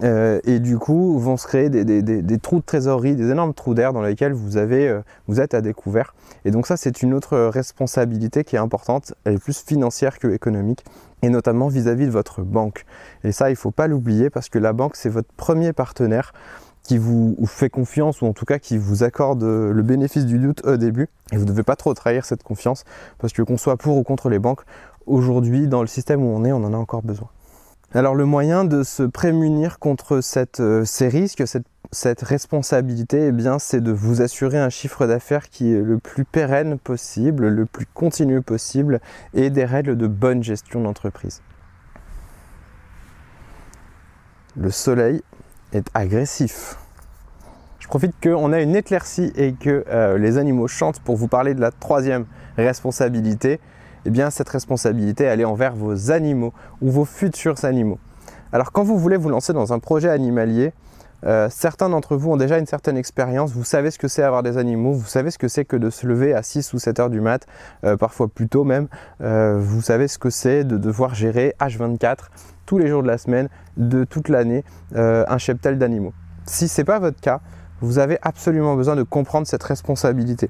Euh, 0.04 0.40
et 0.46 0.60
du 0.60 0.78
coup, 0.78 1.18
vont 1.20 1.38
se 1.38 1.48
créer 1.48 1.70
des, 1.70 2.38
trous 2.40 2.60
de 2.60 2.66
trésorerie, 2.66 3.16
des 3.16 3.30
énormes 3.30 3.54
trous 3.54 3.74
d'air 3.74 3.94
dans 3.94 4.02
lesquels 4.02 4.34
euh, 4.34 5.02
vous 5.28 5.40
êtes 5.40 5.54
à 5.54 5.62
découvert. 5.62 6.14
Et 6.46 6.52
donc 6.52 6.68
ça, 6.68 6.78
c'est 6.78 7.02
une 7.02 7.14
autre 7.14 7.38
responsabilité 7.38 8.44
qui 8.44 8.56
est 8.56 8.60
importante, 8.60 9.14
elle 9.26 9.36
est 9.36 9.44
plus 9.44 9.64
financière 9.64 10.18
que 10.20 10.28
économique, 10.28 10.84
et 11.22 11.30
notamment 11.30 11.68
vis-à-vis 11.68 12.06
de 12.06 12.12
votre 12.12 12.42
banque. 12.42 12.86
Et 13.24 13.32
ça, 13.32 13.50
il 13.50 13.54
ne 13.54 13.58
faut 13.58 13.72
pas 13.72 13.88
l'oublier 13.88 14.30
parce 14.30 14.50
que 14.50 14.60
la 14.60 14.74
banque, 14.74 14.96
c'est 14.96 15.10
votre 15.10 15.32
premier 15.36 15.74
partenaire 15.74 16.34
qui 16.84 16.98
vous 16.98 17.38
fait 17.46 17.70
confiance 17.70 18.22
ou 18.22 18.26
en 18.26 18.34
tout 18.34 18.46
cas 18.46 18.58
qui 18.58 18.76
vous 18.76 19.04
accorde 19.04 19.44
le 19.44 19.84
bénéfice 19.84 20.26
du 20.26 20.40
doute 20.40 20.66
au 20.66 20.78
début. 20.78 21.10
Et 21.32 21.38
vous 21.38 21.44
ne 21.44 21.50
devez 21.50 21.62
pas 21.62 21.76
trop 21.76 21.94
trahir 21.94 22.26
cette 22.26 22.42
confiance 22.42 22.86
parce 23.20 23.34
que 23.34 23.44
qu'on 23.44 23.58
soit 23.58 23.78
pour 23.78 23.98
ou 23.98 24.04
contre 24.04 24.30
les 24.30 24.40
banques, 24.40 24.62
aujourd'hui, 25.06 25.68
dans 25.68 25.82
le 25.82 25.88
système 25.88 26.24
où 26.24 26.36
on 26.36 26.44
est, 26.44 26.52
on 26.52 26.64
en 26.64 26.74
a 26.74 26.78
encore 26.78 27.04
besoin. 27.04 27.30
Alors 27.94 28.16
le 28.16 28.24
moyen 28.24 28.64
de 28.64 28.84
se 28.84 29.04
prémunir 29.04 29.78
contre 29.78 30.22
euh, 30.62 30.86
ces 30.86 31.08
risques, 31.10 31.44
cette, 31.92 32.22
responsabilité, 32.22 33.28
eh 33.28 33.50
c'est 33.60 33.82
de 33.82 33.92
vous 33.92 34.22
assurer 34.22 34.58
un 34.58 34.70
chiffre 34.70 35.08
d'affaires 35.08 35.50
qui 35.50 35.74
est 35.74 35.82
le 35.82 35.98
plus 35.98 36.24
pérenne 36.24 36.80
possible, 36.80 37.50
le 37.50 37.66
plus 37.66 37.86
continu 37.86 38.42
possible 38.42 39.02
et 39.34 39.50
des 39.50 39.66
règles 39.66 39.98
de 39.98 40.08
bonne 40.08 40.42
gestion 40.42 40.82
d'entreprise. 40.82 41.42
Le 44.56 44.72
soleil 44.72 45.22
est 45.74 45.88
agressif. 45.94 46.78
Je 47.80 47.88
profite 47.88 48.14
qu'on 48.24 48.54
a 48.54 48.62
une 48.62 48.78
éclaircie 48.78 49.34
et 49.36 49.52
que 49.52 49.84
euh, 49.90 50.18
les 50.18 50.38
animaux 50.38 50.70
chantent 50.70 51.02
pour 51.02 51.18
vous 51.18 51.28
parler 51.28 51.56
de 51.56 51.62
la 51.62 51.72
troisième 51.72 52.26
responsabilité 52.56 53.60
eh 54.06 54.10
bien 54.10 54.30
cette 54.30 54.50
responsabilité 54.50 55.24
elle 55.24 55.42
est 55.42 55.46
envers 55.46 55.76
vos 55.76 56.12
animaux 56.12 56.54
ou 56.82 56.90
vos 56.90 57.06
futurs 57.06 57.64
animaux. 57.66 58.00
Alors 58.54 58.72
quand 58.72 58.84
vous 58.84 58.98
voulez 58.98 59.18
vous 59.18 59.30
lancer 59.30 59.54
dans 59.54 59.74
un 59.74 59.80
projet 59.80 60.10
animalier, 60.10 60.74
euh, 61.24 61.48
certains 61.52 61.90
d'entre 61.90 62.16
vous 62.16 62.32
ont 62.32 62.38
déjà 62.38 62.58
une 62.58 62.66
certaine 62.66 62.98
expérience, 62.98 63.52
vous 63.52 63.64
savez 63.64 63.92
ce 63.92 64.00
que 64.00 64.08
c'est 64.08 64.24
avoir 64.24 64.44
des 64.44 64.58
animaux, 64.58 64.94
vous 64.94 65.06
savez 65.06 65.30
ce 65.32 65.38
que 65.38 65.48
c'est 65.48 65.66
que 65.66 65.76
de 65.76 65.90
se 65.90 66.08
lever 66.08 66.34
à 66.34 66.42
6 66.42 66.74
ou 66.74 66.80
7 66.80 67.00
heures 67.00 67.10
du 67.10 67.22
mat, 67.22 67.46
euh, 67.84 67.96
parfois 67.96 68.28
plus 68.28 68.48
tôt 68.48 68.64
même, 68.64 68.88
euh, 69.22 69.60
vous 69.60 69.82
savez 69.82 70.08
ce 70.08 70.18
que 70.18 70.30
c'est 70.30 70.64
de 70.64 70.78
devoir 70.78 71.14
gérer 71.14 71.56
H24 71.60 72.30
tous 72.66 72.78
les 72.78 72.88
jours 72.88 73.04
de 73.04 73.08
la 73.08 73.18
semaine, 73.18 73.50
de 73.78 74.04
toute 74.04 74.30
l'année, 74.30 74.64
un 74.96 75.38
cheptel 75.38 75.78
d'animaux. 75.78 76.14
Si 76.46 76.70
ce 76.70 76.80
n'est 76.80 76.86
pas 76.86 77.00
votre 77.00 77.20
cas, 77.20 77.42
vous 77.82 78.00
avez 78.00 78.18
absolument 78.22 78.76
besoin 78.76 78.96
de 78.96 79.04
comprendre 79.04 79.46
cette 79.46 79.64
responsabilité. 79.64 80.50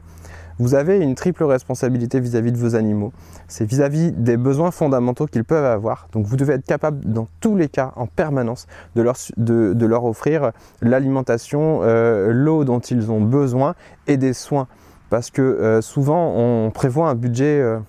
Vous 0.62 0.76
avez 0.76 1.00
une 1.00 1.16
triple 1.16 1.44
responsabilité 1.44 2.20
vis-à-vis 2.20 2.52
de 2.52 2.58
vos 2.58 2.76
animaux. 2.76 3.12
C'est 3.48 3.66
vis-à-vis 3.66 4.12
des 4.12 4.38
besoins 4.38 4.70
fondamentaux 4.70 5.26
qu'ils 5.26 5.44
peuvent 5.44 5.66
avoir. 5.66 6.08
Donc 6.12 6.28
vous 6.28 6.38
devez 6.38 6.54
être 6.54 6.68
capable 6.68 7.04
dans 7.04 7.28
tous 7.40 7.56
les 7.56 7.68
cas, 7.68 7.94
en 7.96 8.06
permanence, 8.06 8.68
de 8.96 9.02
leur, 9.02 10.06
offrir 10.06 10.52
l'alimentation, 10.84 11.80
euh, 11.82 12.32
l'eau 12.32 12.64
dont 12.64 12.78
ils 12.80 13.10
ont 13.10 13.22
besoin 13.22 13.74
et 14.06 14.18
des 14.18 14.34
soins. 14.34 14.68
Parce 15.10 15.32
que 15.32 15.42
euh, 15.42 15.82
souvent 15.82 16.32
on 16.36 16.70
prévoit 16.70 17.10
un 17.10 17.16
budget 17.16 17.60
euh, 17.60 17.80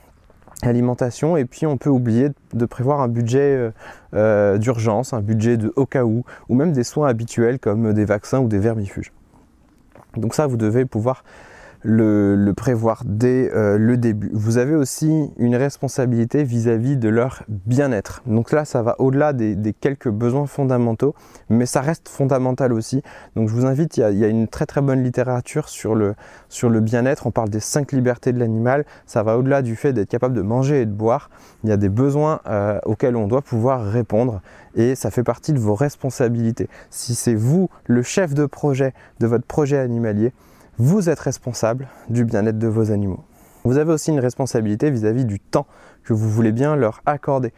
alimentation 0.63 1.37
et 1.37 1.45
puis 1.45 1.67
on 1.67 1.77
peut 1.77 1.91
oublier 1.91 2.31
de 2.55 2.65
prévoir 2.65 3.03
un 3.03 3.09
budget 3.09 3.71
d'urgence, 4.15 5.13
un 5.13 5.21
budget 5.21 5.59
de 5.59 5.75
au 5.77 5.85
cas 5.85 6.05
où, 6.05 6.25
ou 6.49 6.55
même 6.55 6.73
des 6.73 6.85
soins 6.85 7.09
habituels 7.09 7.59
comme 7.59 7.93
des 7.93 8.07
vaccins 8.07 8.41
ou 8.41 8.49
des 8.49 8.61
vermifuges. 8.61 9.13
Donc 10.17 10.35
ça, 10.35 10.47
vous 10.47 10.57
devez 10.57 10.87
pouvoir 10.87 11.23
le, 11.85 12.53
prévoir 12.57 13.03
dès 13.05 13.51
euh, 13.55 13.79
le 13.79 13.97
début. 13.97 14.31
Vous 14.33 14.59
avez 14.59 14.75
aussi 14.75 15.31
une 15.39 15.57
responsabilité 15.57 16.45
vis-à-vis 16.45 16.97
de 16.97 17.09
leur 17.09 17.43
bien-être. 17.49 18.23
Donc 18.27 18.53
là, 18.53 18.65
ça 18.65 18.83
va 18.83 18.95
au-delà 18.99 19.33
des, 19.33 19.75
quelques 19.81 20.09
besoins 20.09 20.47
fondamentaux, 20.47 21.15
mais 21.49 21.67
ça 21.67 21.81
reste 21.81 22.09
fondamental 22.09 22.73
aussi. 22.73 23.03
Donc 23.37 23.49
je 23.49 23.55
vous 23.55 23.67
invite, 23.67 23.97
il 23.97 24.19
y 24.19 24.25
a, 24.25 24.29
une 24.29 24.49
très 24.49 24.67
très 24.67 24.81
bonne 24.81 25.03
littérature 25.03 25.69
sur 25.69 25.95
le, 25.95 26.15
sur 26.49 26.71
le 26.71 26.81
bien-être. 26.81 27.27
On 27.27 27.31
parle 27.31 27.51
des 27.51 27.61
cinq 27.61 27.93
libertés 27.93 28.33
de 28.33 28.39
l'animal. 28.39 28.85
Ça 29.07 29.23
va 29.23 29.37
au-delà 29.39 29.63
du 29.63 29.77
fait 29.77 29.93
d'être 29.93 30.11
capable 30.11 30.35
de 30.35 30.43
manger 30.43 30.83
et 30.83 30.87
de 30.87 30.93
boire. 30.93 31.31
Il 31.65 31.71
y 31.71 31.73
a 31.73 31.77
des 31.77 31.89
besoins 31.89 32.41
euh, 32.47 32.79
auxquels 32.85 33.17
on 33.17 33.27
doit 33.27 33.43
pouvoir 33.43 33.85
répondre 33.85 34.41
et 34.75 34.95
ça 34.95 35.11
fait 35.11 35.25
partie 35.25 35.53
de 35.53 35.59
vos 35.59 35.75
responsabilités. 35.75 36.69
Si 36.91 37.15
c'est 37.15 37.35
vous 37.35 37.69
le 37.87 38.03
chef 38.03 38.35
de 38.35 38.47
projet 38.47 38.95
de 39.21 39.27
votre 39.27 39.45
projet 39.45 39.79
animalier, 39.79 40.33
vous 40.83 41.09
êtes 41.09 41.21
responsable 41.21 41.87
du 42.09 42.25
bien-être 42.25 42.59
de 42.59 42.67
vos 42.67 42.91
animaux. 42.91 43.23
Vous 43.63 43.79
avez 43.79 43.93
aussi 43.93 44.11
une 44.11 44.19
responsabilité 44.19 44.91
vis-à-vis 44.91 45.25
du 45.25 45.39
temps 45.39 45.69
que 46.03 46.13
vous 46.13 46.29
voulez 46.29 46.51
bien 46.51 46.75
leur 46.75 47.03
accorder. 47.07 47.53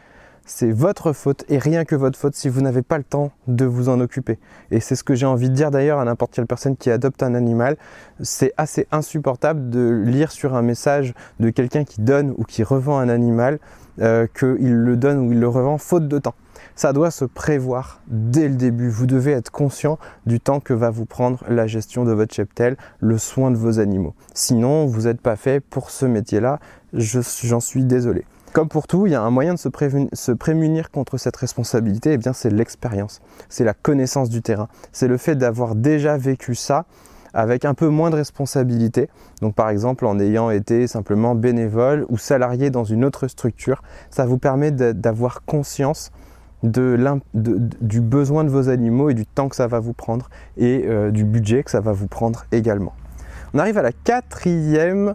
C'est 0.45 0.71
votre 0.71 1.15
faute 1.15 1.43
et 1.49 1.57
rien 1.57 1.87
que 1.87 1.95
votre 1.95 2.19
faute 2.19 2.35
si 2.35 2.51
vous 2.51 2.61
n'avez 2.61 2.83
pas 2.83 2.99
le 2.99 3.03
temps 3.03 3.33
de 3.47 3.65
vous 3.65 3.89
en 3.89 3.99
occuper. 3.99 4.39
Et 4.71 4.79
c'est 4.79 4.95
ce 4.95 5.03
que 5.03 5.15
j'ai 5.15 5.25
envie 5.25 5.49
de 5.49 5.55
dire 5.55 5.71
d'ailleurs 5.71 6.01
à 6.01 6.05
n'importe 6.05 6.35
quelle 6.35 6.47
personne 6.47 6.77
qui 6.77 6.91
adopte 6.91 7.23
un 7.23 7.35
animal. 7.35 7.79
C'est 8.21 8.53
assez 8.59 8.87
insupportable 8.93 9.71
de 9.71 10.03
lire 10.05 10.31
sur 10.31 10.55
un 10.55 10.61
message 10.61 11.15
de 11.41 11.49
quelqu'un 11.49 11.85
qui 11.85 12.03
donne 12.03 12.35
ou 12.37 12.45
qui 12.45 12.63
revend 12.63 12.99
un 12.99 13.09
animal 13.09 13.59
euh, 14.03 14.27
qu'il 14.39 14.75
le 14.75 14.97
donne 14.99 15.21
ou 15.21 15.33
il 15.33 15.41
le 15.41 15.49
revend 15.49 15.79
faute 15.79 16.09
de 16.09 16.19
temps. 16.19 16.35
Ça 16.77 16.93
doit 16.93 17.13
se 17.13 17.25
prévoir 17.25 18.01
dès 18.09 18.49
le 18.49 18.57
début. 18.57 18.89
Vous 18.89 19.07
devez 19.07 19.31
être 19.31 19.51
conscient 19.51 19.99
du 20.27 20.41
temps 20.41 20.59
que 20.59 20.75
va 20.75 20.91
vous 20.91 21.05
prendre 21.05 21.45
la 21.49 21.69
gestion 21.69 22.05
de 22.05 22.13
votre 22.13 22.35
cheptel, 22.35 22.77
le 22.99 23.17
soin 23.17 23.53
de 23.53 23.57
vos 23.57 23.79
animaux. 23.79 24.15
Sinon, 24.35 24.87
vous 24.87 25.03
n'êtes 25.03 25.21
pas 25.21 25.37
fait 25.37 25.61
pour 25.61 25.91
ce 25.91 26.05
métier-là. 26.05 26.59
J'en 26.93 27.61
suis 27.61 27.85
désolé. 27.85 28.25
Comme 28.53 28.69
pour 28.69 28.89
tout, 28.89 29.07
il 29.07 29.13
y 29.13 29.15
a 29.17 29.23
un 29.23 29.31
moyen 29.31 29.55
de 29.55 29.59
se, 29.59 30.33
prémunir 30.33 30.91
contre 30.91 31.17
cette 31.17 31.37
responsabilité, 31.37 32.11
et 32.11 32.13
eh 32.13 32.19
bien 32.19 32.33
c'est 32.33 32.51
l'expérience, 32.51 33.21
c'est 33.49 33.65
la 33.65 33.75
connaissance 33.75 34.29
du 34.29 34.43
terrain, 34.43 34.69
c'est 34.93 35.09
le 35.09 35.17
fait 35.17 35.35
d'avoir 35.35 35.75
déjà 35.75 36.17
vécu 36.17 36.55
ça 36.55 36.85
avec 37.33 37.65
un 37.65 37.75
peu 37.75 37.89
moins 37.89 38.11
de 38.11 38.15
responsabilité. 38.15 39.11
Donc 39.43 39.57
par 39.57 39.71
exemple 39.71 40.07
en 40.07 40.21
ayant 40.21 40.51
été 40.51 40.87
simplement 40.87 41.35
bénévole 41.35 42.07
ou 42.09 42.17
salarié 42.17 42.71
dans 42.71 42.85
une 42.85 43.05
autre 43.05 43.27
structure, 43.27 43.83
ça 44.09 44.25
vous 44.25 44.39
permet 44.39 44.71
d'avoir 44.71 45.45
conscience 45.45 46.13
du 46.65 48.01
besoin 48.01 48.45
de 48.45 48.49
vos 48.49 48.69
animaux 48.69 49.11
et 49.11 49.15
du 49.15 49.27
temps 49.27 49.49
que 49.49 49.57
ça 49.57 49.67
va 49.67 49.81
vous 49.81 49.93
prendre 49.93 50.31
et 50.57 50.85
euh, 50.87 51.11
du 51.11 51.25
budget 51.25 51.63
que 51.63 51.71
ça 51.71 51.81
va 51.81 51.93
vous 51.93 52.07
prendre 52.07 52.47
également. 52.53 52.95
On 53.53 53.59
arrive 53.59 53.79
à 53.79 53.83
la 53.83 53.93
quatrième 53.93 55.15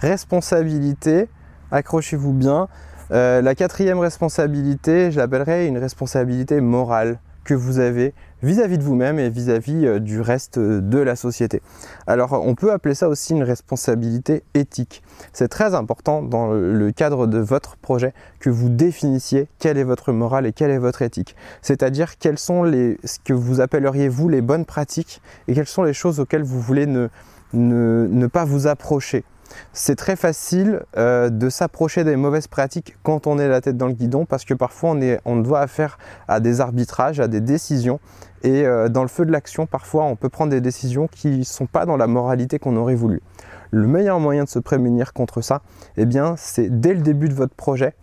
responsabilité, 0.00 1.28
accrochez-vous 1.70 2.32
bien. 2.32 2.68
Euh, 3.12 3.42
la 3.42 3.54
quatrième 3.54 3.98
responsabilité, 3.98 5.10
je 5.12 5.18
l'appellerai 5.18 5.66
une 5.66 5.78
responsabilité 5.78 6.60
morale 6.60 7.18
que 7.46 7.54
vous 7.54 7.78
avez 7.78 8.12
vis-à-vis 8.42 8.76
de 8.76 8.82
vous-même 8.82 9.18
et 9.18 9.30
vis-à-vis 9.30 9.86
euh, 9.86 10.00
du 10.00 10.20
reste 10.20 10.58
euh, 10.58 10.80
de 10.80 10.98
la 10.98 11.16
société. 11.16 11.62
Alors 12.06 12.32
on 12.32 12.54
peut 12.54 12.72
appeler 12.72 12.94
ça 12.94 13.08
aussi 13.08 13.32
une 13.32 13.44
responsabilité 13.44 14.42
éthique. 14.52 15.02
C'est 15.32 15.48
très 15.48 15.74
important 15.74 16.22
dans 16.22 16.48
le 16.48 16.92
cadre 16.92 17.26
de 17.26 17.38
votre 17.38 17.76
projet 17.76 18.12
que 18.40 18.50
vous 18.50 18.68
définissiez 18.68 19.48
quelle 19.58 19.78
est 19.78 19.84
votre 19.84 20.12
morale 20.12 20.44
et 20.44 20.52
quelle 20.52 20.70
est 20.70 20.78
votre 20.78 21.02
éthique. 21.02 21.36
C'est-à-dire 21.62 22.18
quelles 22.18 22.38
sont 22.38 22.64
ce 22.64 23.18
que 23.24 23.32
vous 23.32 23.60
appelleriez 23.60 24.08
vous 24.08 24.28
les 24.28 24.42
bonnes 24.42 24.64
pratiques 24.64 25.22
et 25.48 25.54
quelles 25.54 25.66
sont 25.66 25.84
les 25.84 25.94
choses 25.94 26.20
auxquelles 26.20 26.42
vous 26.42 26.60
voulez 26.60 26.86
ne 27.52 28.26
pas 28.26 28.44
vous 28.44 28.66
approcher 28.66 29.24
c'est 29.72 29.96
très 29.96 30.16
facile 30.16 30.82
euh, 30.96 31.28
de 31.28 31.48
s'approcher 31.48 32.04
des 32.04 32.16
mauvaises 32.16 32.46
pratiques 32.46 32.96
quand 33.02 33.26
on 33.26 33.38
est 33.38 33.48
la 33.48 33.60
tête 33.60 33.76
dans 33.76 33.86
le 33.86 33.92
guidon 33.92 34.24
parce 34.24 34.44
que 34.44 34.54
parfois 34.54 34.96
on, 35.24 35.36
doit 35.36 35.60
affaire 35.60 35.98
à 36.28 36.40
des 36.40 36.60
arbitrages, 36.60 37.20
à 37.20 37.28
des 37.28 37.40
décisions 37.40 38.00
et 38.42 38.66
euh, 38.66 38.88
dans 38.88 39.02
le 39.02 39.08
feu 39.08 39.24
de 39.26 39.32
l'action 39.32 39.66
parfois 39.66 40.04
on 40.04 40.16
peut 40.16 40.28
prendre 40.28 40.50
des 40.50 40.60
décisions 40.60 41.08
qui 41.08 41.38
ne 41.38 41.44
sont 41.44 41.66
pas 41.66 41.86
dans 41.86 41.96
la 41.96 42.06
moralité 42.06 42.58
qu'on 42.58 42.76
aurait 42.76 42.94
voulu. 42.94 43.22
Le 43.70 43.86
meilleur 43.86 44.20
moyen 44.20 44.44
de 44.44 44.48
se 44.48 44.58
prémunir 44.58 45.12
contre 45.12 45.40
ça, 45.40 45.62
eh 45.96 46.06
bien 46.06 46.34
c'est 46.36 46.80
dès 46.80 46.94
le 46.94 47.00
début 47.00 47.28
de 47.28 47.34
votre 47.34 47.54
projet 47.54 47.94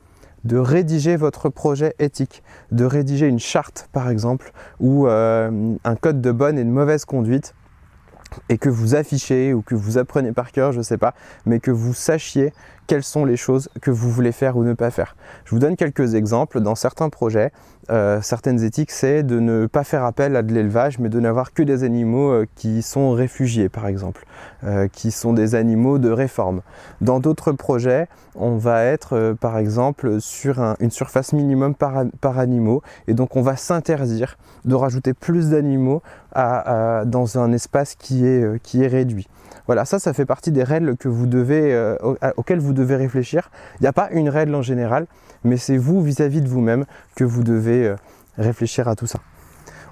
de 0.44 0.58
rédiger 0.58 1.16
votre 1.16 1.50
projet 1.50 1.96
éthique, 2.00 2.44
de 2.72 2.86
rédiger 2.86 3.28
une 3.28 3.40
charte 3.40 3.88
par 3.92 4.10
exemple 4.10 4.52
ou 4.80 5.08
euh, 5.08 5.76
un 5.84 5.96
code 5.96 6.22
de 6.22 6.32
bonne 6.32 6.58
et 6.58 6.64
de 6.64 6.70
mauvaise 6.70 7.06
conduite 7.06 7.54
et 8.50 8.58
que 8.58 8.70
vous 8.70 8.96
affichez 8.96 9.54
ou 9.54 9.62
que 9.62 9.76
vous 9.76 9.98
apprenez 9.98 10.32
par 10.32 10.52
cœur, 10.52 10.72
je 10.72 10.80
ne 10.80 10.84
sais 10.84 10.98
pas, 10.98 11.14
mais 11.46 11.60
que 11.60 11.72
vous 11.72 11.94
sachiez 11.94 12.54
quelles 12.88 13.04
sont 13.04 13.26
les 13.26 13.38
choses 13.38 13.70
que 13.82 13.92
vous 13.92 14.12
voulez 14.12 14.32
faire 14.32 14.58
ou 14.58 14.64
ne 14.64 14.74
pas 14.74 14.92
faire. 14.92 15.16
Je 15.46 15.52
vous 15.52 15.60
donne 15.60 15.76
quelques 15.76 16.16
exemples. 16.16 16.60
Dans 16.60 16.76
certains 16.76 17.10
projets, 17.10 17.52
euh, 17.90 18.22
certaines 18.22 18.64
éthiques, 18.64 18.92
c'est 18.92 19.24
de 19.24 19.40
ne 19.40 19.66
pas 19.66 19.84
faire 19.84 20.06
appel 20.06 20.36
à 20.36 20.42
de 20.42 20.54
l'élevage, 20.54 21.00
mais 21.00 21.10
de 21.10 21.20
n'avoir 21.20 21.54
que 21.54 21.64
des 21.64 21.84
animaux 21.84 22.32
euh, 22.32 22.46
qui 22.56 22.82
sont 22.82 23.12
réfugiés, 23.12 23.68
par 23.68 23.88
exemple, 23.88 24.26
euh, 24.64 24.88
qui 24.88 25.12
sont 25.12 25.34
des 25.34 25.56
animaux 25.56 25.98
de 25.98 26.10
réforme. 26.10 26.62
Dans 27.02 27.20
d'autres 27.20 27.52
projets, 27.52 28.08
on 28.36 28.56
va 28.56 28.84
être, 28.86 29.36
par 29.40 29.58
exemple, 29.58 30.22
sur 30.22 30.60
une 30.80 30.92
surface 30.92 31.34
minimum 31.34 31.76
par, 31.76 32.40
animaux, 32.40 32.82
et 33.08 33.14
donc 33.14 33.36
on 33.36 33.42
va 33.42 33.56
s'interdire 33.58 34.38
de 34.66 34.76
rajouter 34.76 35.14
plus 35.14 35.50
d'animaux 35.50 36.02
dans 36.36 37.38
un 37.38 37.52
espace 37.52 37.96
qui 37.96 38.26
est, 38.26 38.88
réduit. 38.88 39.28
Voilà, 39.68 39.86
ça, 39.86 40.00
ça 40.00 40.14
fait 40.14 40.26
partie 40.26 40.52
des 40.52 40.64
règles 40.64 40.90
auxquelles 40.90 42.60
vous 42.60 42.74
devez 42.74 42.96
réfléchir. 42.96 43.52
Il 43.80 43.84
n'y 43.84 43.88
a 43.88 43.94
pas 43.94 44.10
une 44.12 44.30
règle 44.30 44.56
en 44.56 44.64
général, 44.64 45.06
mais 45.44 45.58
c'est 45.58 45.78
vous 45.78 46.02
vis-à-vis 46.02 46.42
de 46.42 46.48
vous-même 46.48 46.86
que 47.16 47.24
vous 47.24 47.44
devez 47.44 47.73
euh, 47.74 47.96
réfléchir 48.38 48.88
à 48.88 48.96
tout 48.96 49.08
ça. 49.08 49.20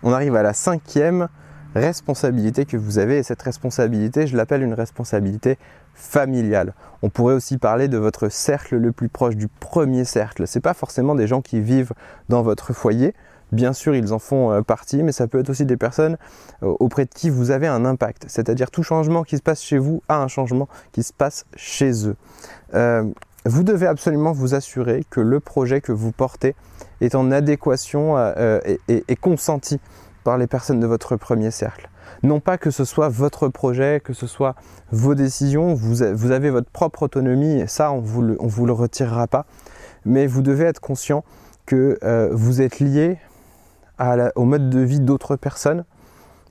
On 0.03 0.13
arrive 0.13 0.35
à 0.35 0.43
la 0.43 0.53
cinquième 0.53 1.27
responsabilité 1.75 2.65
que 2.65 2.77
vous 2.77 2.99
avez, 2.99 3.17
et 3.17 3.23
cette 3.23 3.41
responsabilité, 3.41 4.27
je 4.27 4.35
l'appelle 4.35 4.61
une 4.61 4.73
responsabilité 4.73 5.57
familiale. 5.93 6.73
On 7.01 7.09
pourrait 7.09 7.33
aussi 7.33 7.57
parler 7.57 7.87
de 7.87 7.97
votre 7.97 8.29
cercle 8.29 8.75
le 8.77 8.91
plus 8.91 9.09
proche, 9.09 9.35
du 9.35 9.47
premier 9.47 10.03
cercle. 10.03 10.47
Ce 10.47 10.57
n'est 10.57 10.61
pas 10.61 10.73
forcément 10.73 11.15
des 11.15 11.27
gens 11.27 11.41
qui 11.41 11.61
vivent 11.61 11.93
dans 12.29 12.41
votre 12.41 12.73
foyer, 12.73 13.13
Bien 13.51 13.73
sûr, 13.73 13.95
ils 13.95 14.13
en 14.13 14.19
font 14.19 14.51
euh, 14.51 14.61
partie, 14.61 15.03
mais 15.03 15.11
ça 15.11 15.27
peut 15.27 15.39
être 15.39 15.49
aussi 15.49 15.65
des 15.65 15.75
personnes 15.75 16.17
euh, 16.63 16.73
auprès 16.79 17.05
de 17.05 17.09
qui 17.09 17.29
vous 17.29 17.51
avez 17.51 17.67
un 17.67 17.83
impact. 17.83 18.25
C'est-à-dire 18.27 18.71
tout 18.71 18.83
changement 18.83 19.23
qui 19.23 19.37
se 19.37 19.41
passe 19.41 19.61
chez 19.61 19.77
vous 19.77 20.01
a 20.07 20.21
un 20.21 20.29
changement 20.29 20.69
qui 20.93 21.03
se 21.03 21.11
passe 21.11 21.45
chez 21.55 22.07
eux. 22.07 22.15
Vous 23.45 23.63
devez 23.63 23.87
absolument 23.87 24.31
vous 24.31 24.53
assurer 24.53 25.03
que 25.09 25.19
le 25.19 25.39
projet 25.39 25.81
que 25.81 25.91
vous 25.91 26.11
portez 26.11 26.55
est 27.01 27.15
en 27.15 27.31
adéquation 27.31 28.17
et, 28.17 29.15
consenti 29.15 29.79
par 30.23 30.37
les 30.37 30.47
personnes 30.47 30.79
de 30.79 30.87
votre 30.87 31.15
premier 31.15 31.49
cercle. 31.49 31.89
Non 32.23 32.39
pas 32.39 32.57
que 32.57 32.69
ce 32.69 32.85
soit 32.85 33.09
votre 33.09 33.47
projet, 33.47 33.99
que 34.03 34.13
ce 34.13 34.27
soit 34.27 34.55
vos 34.91 35.15
décisions, 35.15 35.73
vous, 35.73 36.03
avez 36.03 36.49
votre 36.51 36.69
propre 36.69 37.03
autonomie 37.03 37.59
et 37.59 37.67
ça, 37.67 37.91
on 37.91 38.01
ne 38.01 38.35
vous, 38.47 38.65
le 38.65 38.73
retirera 38.73 39.25
pas. 39.25 39.45
Mais 40.05 40.27
vous 40.27 40.41
devez 40.41 40.65
être 40.65 40.79
conscient 40.79 41.23
que 41.65 41.97
vous 42.31 42.61
êtes 42.61 42.79
lié 42.79 43.17
au 44.35 44.45
mode 44.45 44.69
de 44.69 44.79
vie 44.79 44.99
d'autres 44.99 45.35
personnes 45.35 45.83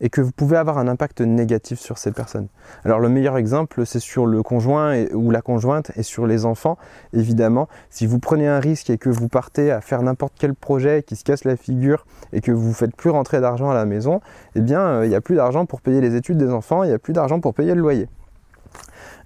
et 0.00 0.11
que 0.11 0.21
vous 0.21 0.33
pouvez 0.33 0.57
avoir 0.57 0.78
un 0.78 0.88
impact 0.88 1.21
négatif 1.21 1.78
sur 1.78 1.99
ces 1.99 2.12
personnes. 2.12 2.49
Alors 2.85 3.00
le 3.00 3.09
meilleur 3.09 3.37
exemple, 3.37 3.85
c'est 3.87 4.00
sur 4.00 4.26
le 4.26 4.42
conjoint 4.42 5.04
ou 5.12 5.30
la 5.30 5.42
conjointe 5.42 5.90
et 5.97 6.02
sur 6.02 6.26
les 6.26 6.45
enfants. 6.45 6.78
Évidemment, 7.12 7.69
si 7.90 8.07
vous 8.07 8.19
prenez 8.19 8.49
un 8.49 8.61
risque 8.61 8.90
et 8.90 8.99
que 8.99 9.11
vous 9.11 9.28
partez 9.28 9.71
à 9.71 9.80
faire 9.80 10.02
n'importe 10.02 10.35
quel 10.38 10.54
projet 10.54 11.02
qui 11.02 11.16
se 11.16 11.25
casse 11.25 11.45
la 11.45 11.57
figure 11.57 12.07
et 12.33 12.40
que 12.40 12.52
vous 12.52 12.73
faites 12.73 12.95
plus 12.97 13.11
rentrer 13.11 13.40
d'argent 13.40 13.71
à 13.71 13.75
la 13.75 13.85
maison, 13.85 14.21
eh 14.54 14.61
bien, 14.61 14.80
euh, 14.80 15.07
il 15.07 15.09
n'y 15.09 15.14
a 15.14 15.21
plus 15.21 15.37
d'argent 15.37 15.66
pour 15.66 15.80
payer 15.80 16.00
les 16.00 16.16
études 16.16 16.38
des 16.38 16.50
enfants, 16.50 16.83
il 16.83 16.88
n'y 16.88 16.95
a 16.95 16.99
plus 16.99 17.12
d'argent 17.12 17.40
pour 17.40 17.54
payer 17.54 17.75
le 17.75 17.80
loyer. 17.80 18.09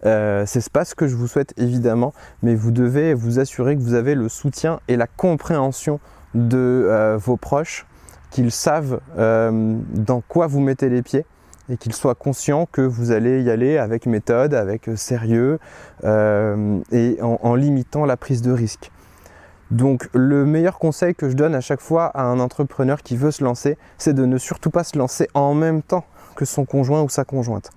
Euh, 0.04 0.44
c'est 0.46 0.68
pas 0.70 0.84
ce 0.84 0.94
que 0.94 1.06
je 1.06 1.16
vous 1.16 1.26
souhaite 1.26 1.54
évidemment, 1.56 2.12
mais 2.42 2.54
vous 2.54 2.70
devez 2.70 3.14
vous 3.14 3.38
assurer 3.38 3.76
que 3.76 3.80
vous 3.80 3.94
avez 3.94 4.14
le 4.14 4.28
soutien 4.28 4.80
et 4.88 4.96
la 4.96 5.06
compréhension 5.06 5.98
de 6.34 6.58
euh, 6.58 7.16
vos 7.16 7.36
proches 7.36 7.86
qu'ils 8.34 8.50
savent 8.50 8.98
euh, 9.16 9.78
dans 9.90 10.20
quoi 10.20 10.48
vous 10.48 10.58
mettez 10.58 10.88
les 10.88 11.02
pieds 11.02 11.24
et 11.68 11.76
qu'ils 11.76 11.92
soient 11.92 12.16
conscients 12.16 12.66
que 12.70 12.80
vous 12.80 13.12
allez 13.12 13.40
y 13.42 13.48
aller 13.48 13.78
avec 13.78 14.06
méthode, 14.06 14.54
avec 14.54 14.90
sérieux 14.96 15.60
euh, 16.02 16.80
et 16.90 17.16
en, 17.22 17.54
limitant 17.54 18.04
la 18.04 18.16
prise 18.16 18.42
de 18.42 18.50
risque. 18.50 18.90
Donc 19.70 20.08
le 20.14 20.44
meilleur 20.44 20.80
conseil 20.80 21.14
que 21.14 21.28
je 21.28 21.36
donne 21.36 21.54
à 21.54 21.60
chaque 21.60 21.80
fois 21.80 22.06
à 22.06 22.24
un 22.24 22.40
entrepreneur 22.40 23.02
qui 23.04 23.16
veut 23.16 23.30
se 23.30 23.44
lancer, 23.44 23.78
c'est 23.98 24.14
de 24.14 24.26
ne 24.26 24.36
surtout 24.36 24.70
pas 24.70 24.82
se 24.82 24.98
lancer 24.98 25.28
en 25.34 25.54
même 25.54 25.80
temps 25.80 26.04
que 26.34 26.44
son 26.44 26.64
conjoint 26.64 27.02
ou 27.02 27.08
sa 27.08 27.24
conjointe. 27.24 27.70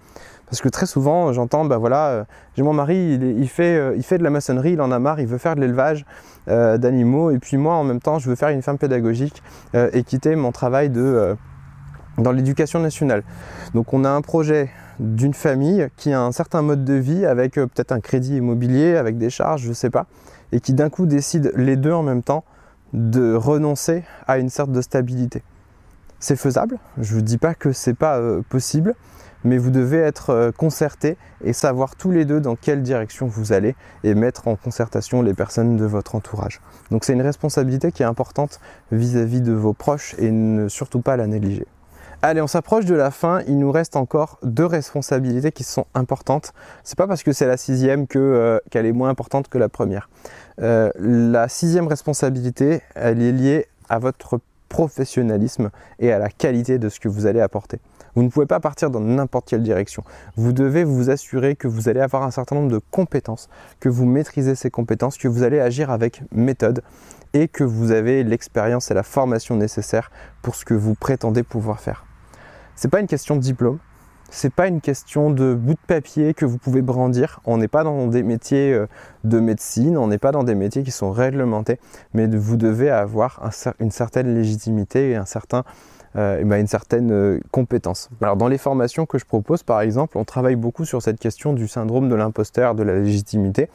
Parce 0.50 0.62
que 0.62 0.70
très 0.70 0.86
souvent, 0.86 1.34
j'entends, 1.34 1.66
bah 1.66 1.78
voilà, 1.78 2.08
euh, 2.08 2.24
j'ai 2.56 2.64
mon 2.64 2.72
mari, 2.72 3.16
il, 3.16 3.50
fait, 3.50 3.78
euh, 3.78 3.96
il 3.98 4.04
fait 4.04 4.18
de 4.18 4.24
la 4.24 4.30
maçonnerie, 4.30 4.74
il 4.74 4.82
en 4.82 4.92
a 4.92 5.00
marre, 5.00 5.20
il 5.20 5.28
veut 5.28 5.38
faire 5.38 5.56
de 5.56 5.62
l'élevage 5.62 6.06
euh, 6.48 6.78
d'animaux, 6.78 7.32
et 7.32 7.38
puis 7.38 7.58
moi, 7.58 7.76
en 7.76 7.84
même 7.84 8.00
temps, 8.00 8.18
je 8.18 8.30
veux 8.30 8.36
faire 8.36 8.50
une 8.50 8.62
ferme 8.62 8.78
pédagogique 8.78 9.44
et 9.74 10.04
quitter 10.04 10.36
mon 10.38 10.54
travail 10.54 10.90
de, 10.90 11.36
dans 12.18 12.32
l'éducation 12.32 12.80
nationale. 12.80 13.24
Donc 13.74 13.94
on 13.94 14.06
a 14.06 14.10
un 14.10 14.22
projet 14.22 14.70
d'une 15.00 15.34
famille 15.34 15.90
qui 15.98 16.14
a 16.14 16.22
un 16.22 16.32
certain 16.32 16.62
mode 16.62 16.86
de 16.86 16.94
vie 16.94 17.26
avec 17.26 17.56
peut-être 17.56 17.92
un 17.92 18.00
crédit 18.00 18.38
immobilier, 18.38 18.96
avec 18.96 19.18
des 19.18 19.30
charges, 19.30 19.64
je 19.64 19.70
ne 19.70 19.74
sais 19.74 19.90
pas, 19.90 20.06
et 20.54 20.62
qui 20.62 20.74
d'un 20.74 20.90
coup 20.90 21.06
décide 21.06 21.52
les 21.56 21.76
deux 21.76 21.92
en 21.92 22.04
même 22.04 22.24
temps 22.24 22.46
de 22.94 23.34
renoncer 23.34 24.06
à 24.28 24.38
une 24.38 24.50
sorte 24.50 24.72
de 24.72 24.80
stabilité. 24.80 25.44
C'est 26.20 26.38
faisable, 26.38 26.80
je 26.98 27.18
ne 27.18 27.22
dis 27.22 27.38
pas 27.38 27.54
que 27.54 27.74
c'est 27.74 27.94
pas 27.94 28.20
possible, 28.50 28.96
mais 29.44 29.58
vous 29.58 29.72
devez 29.72 29.98
être 29.98 30.30
euh, 30.32 30.52
concertés 30.52 31.18
et 31.44 31.54
savoir 31.54 31.96
tous 31.96 32.12
les 32.12 32.26
deux 32.26 32.40
dans 32.40 32.56
quelle 32.56 32.82
direction 32.82 33.28
vous 33.28 33.54
allez 33.54 33.76
et 34.04 34.16
mettre 34.16 34.48
en 34.48 34.56
concertation 34.56 35.22
les 35.22 35.34
personnes 35.34 35.78
de 35.78 35.86
votre 35.86 36.16
entourage. 36.16 36.62
Donc 36.92 37.06
c'est 37.06 37.14
une 37.14 37.22
responsabilité 37.22 37.92
qui 37.92 38.04
est 38.04 38.08
importante 38.08 38.60
vis-à-vis 38.92 39.42
de 39.42 39.54
vos 39.54 39.74
proches 39.74 40.16
et 40.18 40.32
ne 40.32 40.68
surtout 40.68 41.02
pas 41.02 41.18
la 41.18 41.28
négliger. 41.28 41.68
Allez, 42.24 42.42
on 42.42 42.48
s'approche 42.48 42.86
de 42.86 42.96
la 42.96 43.12
fin. 43.12 43.42
Il 43.48 43.60
nous 43.60 43.72
reste 43.72 43.96
encore 43.96 44.40
deux 44.42 44.66
responsabilités 44.66 45.52
qui 45.52 45.64
sont 45.64 45.86
importantes. 45.94 46.52
C'est 46.84 46.98
pas 46.98 47.06
parce 47.06 47.22
que 47.22 47.32
c'est 47.32 47.46
la 47.46 47.58
sixième 47.58 48.08
euh, 48.16 48.60
qu'elle 48.72 48.88
est 48.88 48.92
moins 48.92 49.10
importante 49.10 49.50
que 49.50 49.60
la 49.60 49.70
première. 49.70 50.10
Euh, 50.60 50.90
la 51.00 51.48
sixième 51.48 51.86
responsabilité, 51.86 52.82
elle 52.96 53.22
est 53.22 53.32
liée 53.32 53.68
à 53.88 54.00
votre 54.00 54.40
professionnalisme 54.68 55.70
et 56.00 56.12
à 56.12 56.18
la 56.18 56.30
qualité 56.30 56.80
de 56.80 56.90
ce 56.90 57.00
que 57.00 57.08
vous 57.08 57.28
allez 57.28 57.40
apporter. 57.40 57.80
Vous 58.18 58.24
ne 58.24 58.30
pouvez 58.30 58.48
pas 58.48 58.60
partir 58.60 58.90
dans 58.90 59.00
n'importe 59.00 59.48
quelle 59.48 59.62
direction. 59.62 60.04
Vous 60.38 60.52
devez 60.52 60.84
vous 60.84 61.12
assurer 61.12 61.56
que 61.56 61.68
vous 61.68 61.88
allez 61.88 62.00
avoir 62.00 62.24
un 62.24 62.32
certain 62.32 62.56
nombre 62.56 62.72
de 62.72 62.82
compétences, 62.90 63.48
que 63.80 63.90
vous 63.90 64.08
maîtrisez 64.08 64.56
ces 64.56 64.72
compétences, 64.72 65.20
que 65.20 65.28
vous 65.28 65.44
allez 65.44 65.60
agir 65.60 65.92
avec 65.92 66.24
méthode 66.32 66.82
et 67.36 67.48
que 67.48 67.64
vous 67.64 67.92
avez 67.92 68.24
l'expérience 68.24 68.90
et 68.90 68.96
la 68.96 69.04
formation 69.04 69.56
nécessaire 69.56 70.10
pour 70.42 70.56
ce 70.56 70.66
que 70.66 70.74
vous 70.74 70.96
prétendez 70.96 71.44
pouvoir 71.44 71.80
faire. 71.80 72.08
C'est 72.76 72.88
pas 72.88 73.02
une 73.02 73.06
question 73.06 73.36
de 73.36 73.42
diplôme, 73.42 73.78
c'est 74.32 74.52
pas 74.52 74.66
une 74.66 74.82
question 74.82 75.30
de 75.30 75.54
bout 75.54 75.76
de 75.76 75.80
papier 75.86 76.34
que 76.34 76.46
vous 76.46 76.58
pouvez 76.58 76.82
brandir. 76.82 77.40
On 77.46 77.58
n'est 77.58 77.68
pas 77.68 77.84
dans 77.84 78.08
des 78.08 78.24
métiers 78.24 78.74
euh, 78.74 78.88
de 79.26 79.40
médecine, 79.40 79.96
on 79.96 80.08
n'est 80.08 80.18
pas 80.18 80.32
dans 80.32 80.44
des 80.44 80.56
métiers 80.56 80.82
qui 80.82 80.90
sont 80.90 81.12
réglementés, 81.12 81.80
mais 82.16 82.26
vous 82.26 82.58
devez 82.58 82.90
avoir 82.90 83.52
une 83.80 83.92
certaine 83.92 84.34
légitimité 84.34 85.12
et 85.12 85.16
un 85.16 85.26
certain, 85.26 85.64
euh, 86.16 86.44
ben, 86.44 86.60
une 86.60 86.68
certaine 86.68 87.12
euh, 87.12 87.40
compétence. 87.52 88.10
Dans 88.22 88.48
les 88.48 88.58
formations 88.58 89.06
que 89.06 89.18
je 89.18 89.26
propose, 89.26 89.64
par 89.64 89.82
exemple, 89.82 90.18
on 90.18 90.24
travaille 90.24 90.56
beaucoup 90.56 90.86
sur 90.86 91.02
cette 91.02 91.20
question 91.20 91.54
du 91.54 91.68
syndrome 91.68 92.10
de 92.10 92.16
l'imposteur, 92.16 92.76
de 92.76 92.84
la 92.84 93.00
légitimité. 93.00 93.70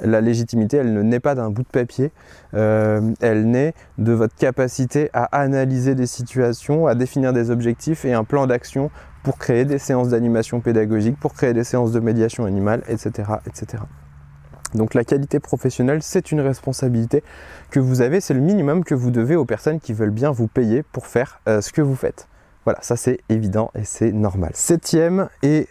La 0.00 0.20
légitimité, 0.20 0.76
elle 0.76 0.92
ne 0.92 1.02
naît 1.02 1.20
pas 1.20 1.34
d'un 1.34 1.48
bout 1.48 1.62
de 1.62 1.68
papier, 1.68 2.12
elle 2.52 3.46
naît 3.46 3.72
de 3.96 4.12
votre 4.12 4.34
capacité 4.34 5.08
à 5.14 5.24
analyser 5.24 5.94
des 5.94 6.06
situations, 6.06 6.86
à 6.86 6.94
définir 6.94 7.32
des 7.32 7.50
objectifs 7.50 8.04
et 8.04 8.12
un 8.12 8.22
plan 8.22 8.46
d'action 8.46 8.90
pour 9.22 9.38
créer 9.38 9.64
des 9.64 9.78
séances 9.78 10.10
d'animation 10.10 10.60
pédagogique, 10.60 11.18
pour 11.18 11.32
créer 11.32 11.54
des 11.54 11.64
séances 11.64 11.92
de 11.92 12.00
médiation 12.00 12.44
animale, 12.44 12.82
etc. 12.88 13.30
etc. 13.46 13.82
Donc 14.76 14.94
la 14.94 15.04
qualité 15.04 15.40
professionnelle, 15.40 16.02
c'est 16.02 16.30
une 16.30 16.40
responsabilité 16.40 17.22
que 17.70 17.80
vous 17.80 18.00
avez, 18.00 18.20
c'est 18.20 18.34
le 18.34 18.40
minimum 18.40 18.84
que 18.84 18.94
vous 18.94 19.10
devez 19.10 19.36
aux 19.36 19.44
personnes 19.44 19.80
qui 19.80 19.92
veulent 19.92 20.10
bien 20.10 20.30
vous 20.30 20.46
payer 20.46 20.82
pour 20.82 21.06
faire 21.06 21.40
euh, 21.48 21.60
ce 21.60 21.72
que 21.72 21.82
vous 21.82 21.96
faites. 21.96 22.28
Voilà, 22.64 22.80
ça 22.82 22.96
c'est 22.96 23.18
évident 23.28 23.70
et 23.74 23.84
c'est 23.84 24.12
normal. 24.12 24.50
Septième 24.54 25.28
et 25.42 25.68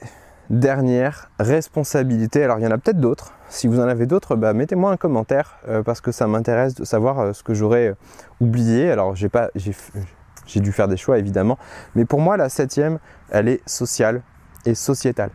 dernière 0.50 1.32
responsabilité, 1.40 2.44
alors 2.44 2.60
il 2.60 2.64
y 2.64 2.68
en 2.68 2.72
a 2.72 2.78
peut-être 2.78 3.00
d'autres, 3.00 3.34
si 3.50 3.68
vous 3.68 3.80
en 3.80 3.88
avez 3.88 4.06
d'autres, 4.06 4.36
bah, 4.36 4.54
mettez-moi 4.54 4.92
un 4.92 4.98
commentaire 4.98 5.58
euh, 5.68 5.84
parce 5.84 6.02
que 6.02 6.12
ça 6.12 6.28
m'intéresse 6.28 6.76
de 6.76 6.84
savoir 6.84 7.20
euh, 7.20 7.34
ce 7.34 7.44
que 7.44 7.54
j'aurais 7.54 7.96
oublié. 8.40 8.92
Alors 8.92 9.16
j'ai 9.16 9.30
pas, 9.30 9.50
j'ai 9.56 10.60
dû 10.60 10.72
faire 10.72 10.88
des 10.88 10.98
choix 10.98 11.18
évidemment. 11.20 11.58
Mais 11.96 12.06
pour 12.06 12.22
moi, 12.22 12.38
la 12.38 12.50
septième, 12.50 13.00
elle 13.30 13.48
est 13.48 13.68
sociale 13.68 14.22
et 14.66 14.76
sociétale. 14.76 15.32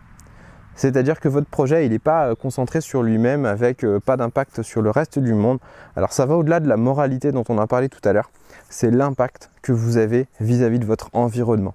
C'est-à-dire 0.81 1.21
que 1.21 1.29
votre 1.29 1.47
projet, 1.47 1.85
il 1.85 1.93
n'est 1.93 1.99
pas 1.99 2.31
euh, 2.31 2.35
concentré 2.35 2.81
sur 2.81 3.03
lui-même 3.03 3.45
avec 3.45 3.85
euh, 3.85 4.01
pas 4.01 4.17
d'impact 4.17 4.63
sur 4.63 4.81
le 4.81 4.89
reste 4.89 5.19
du 5.19 5.35
monde. 5.35 5.59
Alors 5.95 6.11
ça 6.11 6.25
va 6.25 6.39
au-delà 6.39 6.59
de 6.59 6.67
la 6.67 6.79
moralité 6.79 7.33
dont 7.33 7.45
on 7.51 7.59
a 7.59 7.67
parlé 7.67 7.91
tout 7.91 8.01
à 8.03 8.15
l'heure. 8.15 8.31
C'est 8.71 8.91
l'impact 8.91 9.51
que 9.61 9.73
vous 9.73 9.99
avez 9.99 10.27
vis-à-vis 10.41 10.79
de 10.79 10.87
votre 10.87 11.11
environnement. 11.13 11.75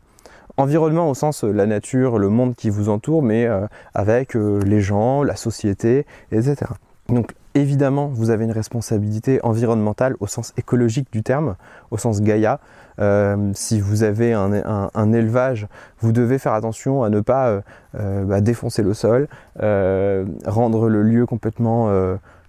Environnement 0.58 1.08
au 1.08 1.14
sens 1.14 1.44
euh, 1.44 1.52
la 1.52 1.68
nature, 1.68 2.18
le 2.18 2.30
monde 2.30 2.56
qui 2.56 2.72
vous 2.72 2.90
entoure, 2.90 3.22
mais 3.22 3.48
avec 3.94 4.34
les 4.34 4.82
gens, 4.82 5.22
la 5.22 5.36
société, 5.36 6.08
etc. 6.32 6.66
évidemment, 7.56 8.08
vous 8.08 8.30
avez 8.30 8.44
une 8.44 8.52
responsabilité 8.52 9.40
environnementale 9.44 10.16
au 10.20 10.28
sens 10.28 10.54
écologique 10.58 11.12
du 11.12 11.24
terme, 11.24 11.56
au 11.90 11.98
sens 11.98 12.22
Gaïa. 12.22 12.60
Euh, 13.00 13.52
si 13.54 13.82
vous 13.82 14.04
avez 14.04 14.34
un, 14.34 15.14
élevage, 15.14 15.68
vous 16.00 16.12
devez 16.12 16.38
faire 16.38 16.54
attention 16.54 17.04
à 17.04 17.10
ne 17.10 17.20
pas 17.22 17.48
euh, 17.48 17.62
euh, 17.96 18.24
bah, 18.26 18.42
défoncer 18.42 18.84
le 18.84 18.94
sol, 18.94 19.28
rendre 19.58 20.90
le 20.90 21.02
lieu 21.02 21.26
complètement 21.26 21.90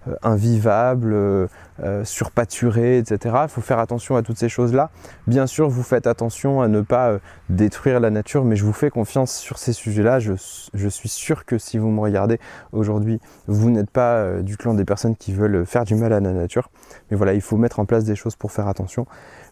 euh, 0.08 0.14
invivable, 0.22 1.12
euh, 1.12 1.46
euh, 1.82 2.04
surpâturé, 2.04 2.98
etc. 2.98 3.34
Il 3.44 3.48
faut 3.48 3.60
faire 3.60 3.78
attention 3.78 4.16
à 4.16 4.22
toutes 4.22 4.38
ces 4.38 4.48
choses-là. 4.48 4.90
Bien 5.26 5.46
sûr, 5.46 5.68
vous 5.68 5.82
faites 5.82 6.06
attention 6.06 6.60
à 6.60 6.68
ne 6.68 6.80
pas 6.80 7.18
détruire 7.48 8.00
la 8.00 8.10
nature, 8.10 8.44
mais 8.44 8.56
je 8.56 8.64
vous 8.64 8.72
fais 8.72 8.90
confiance 8.90 9.36
sur 9.36 9.58
ces 9.58 9.72
sujets-là. 9.72 10.18
Je, 10.18 10.88
suis 10.88 11.08
sûr 11.08 11.44
que 11.44 11.58
si 11.58 11.78
vous 11.78 11.90
me 11.90 12.00
regardez 12.00 12.38
aujourd'hui, 12.72 13.20
vous 13.46 13.70
n'êtes 13.70 13.90
pas 13.90 14.40
du 14.42 14.56
clan 14.56 14.75
des 14.75 14.84
personnes 14.84 15.16
qui 15.16 15.32
veulent 15.32 15.66
faire 15.66 15.84
du 15.84 15.94
mal 15.94 16.12
à 16.12 16.20
la 16.20 16.32
nature. 16.32 16.70
Mais 17.10 17.16
voilà, 17.16 17.34
il 17.34 17.40
faut 17.40 17.56
mettre 17.56 17.78
en 17.78 17.84
place 17.84 18.04
des 18.04 18.16
choses 18.16 18.36
pour 18.36 18.52
faire 18.52 18.68
attention. 18.68 19.06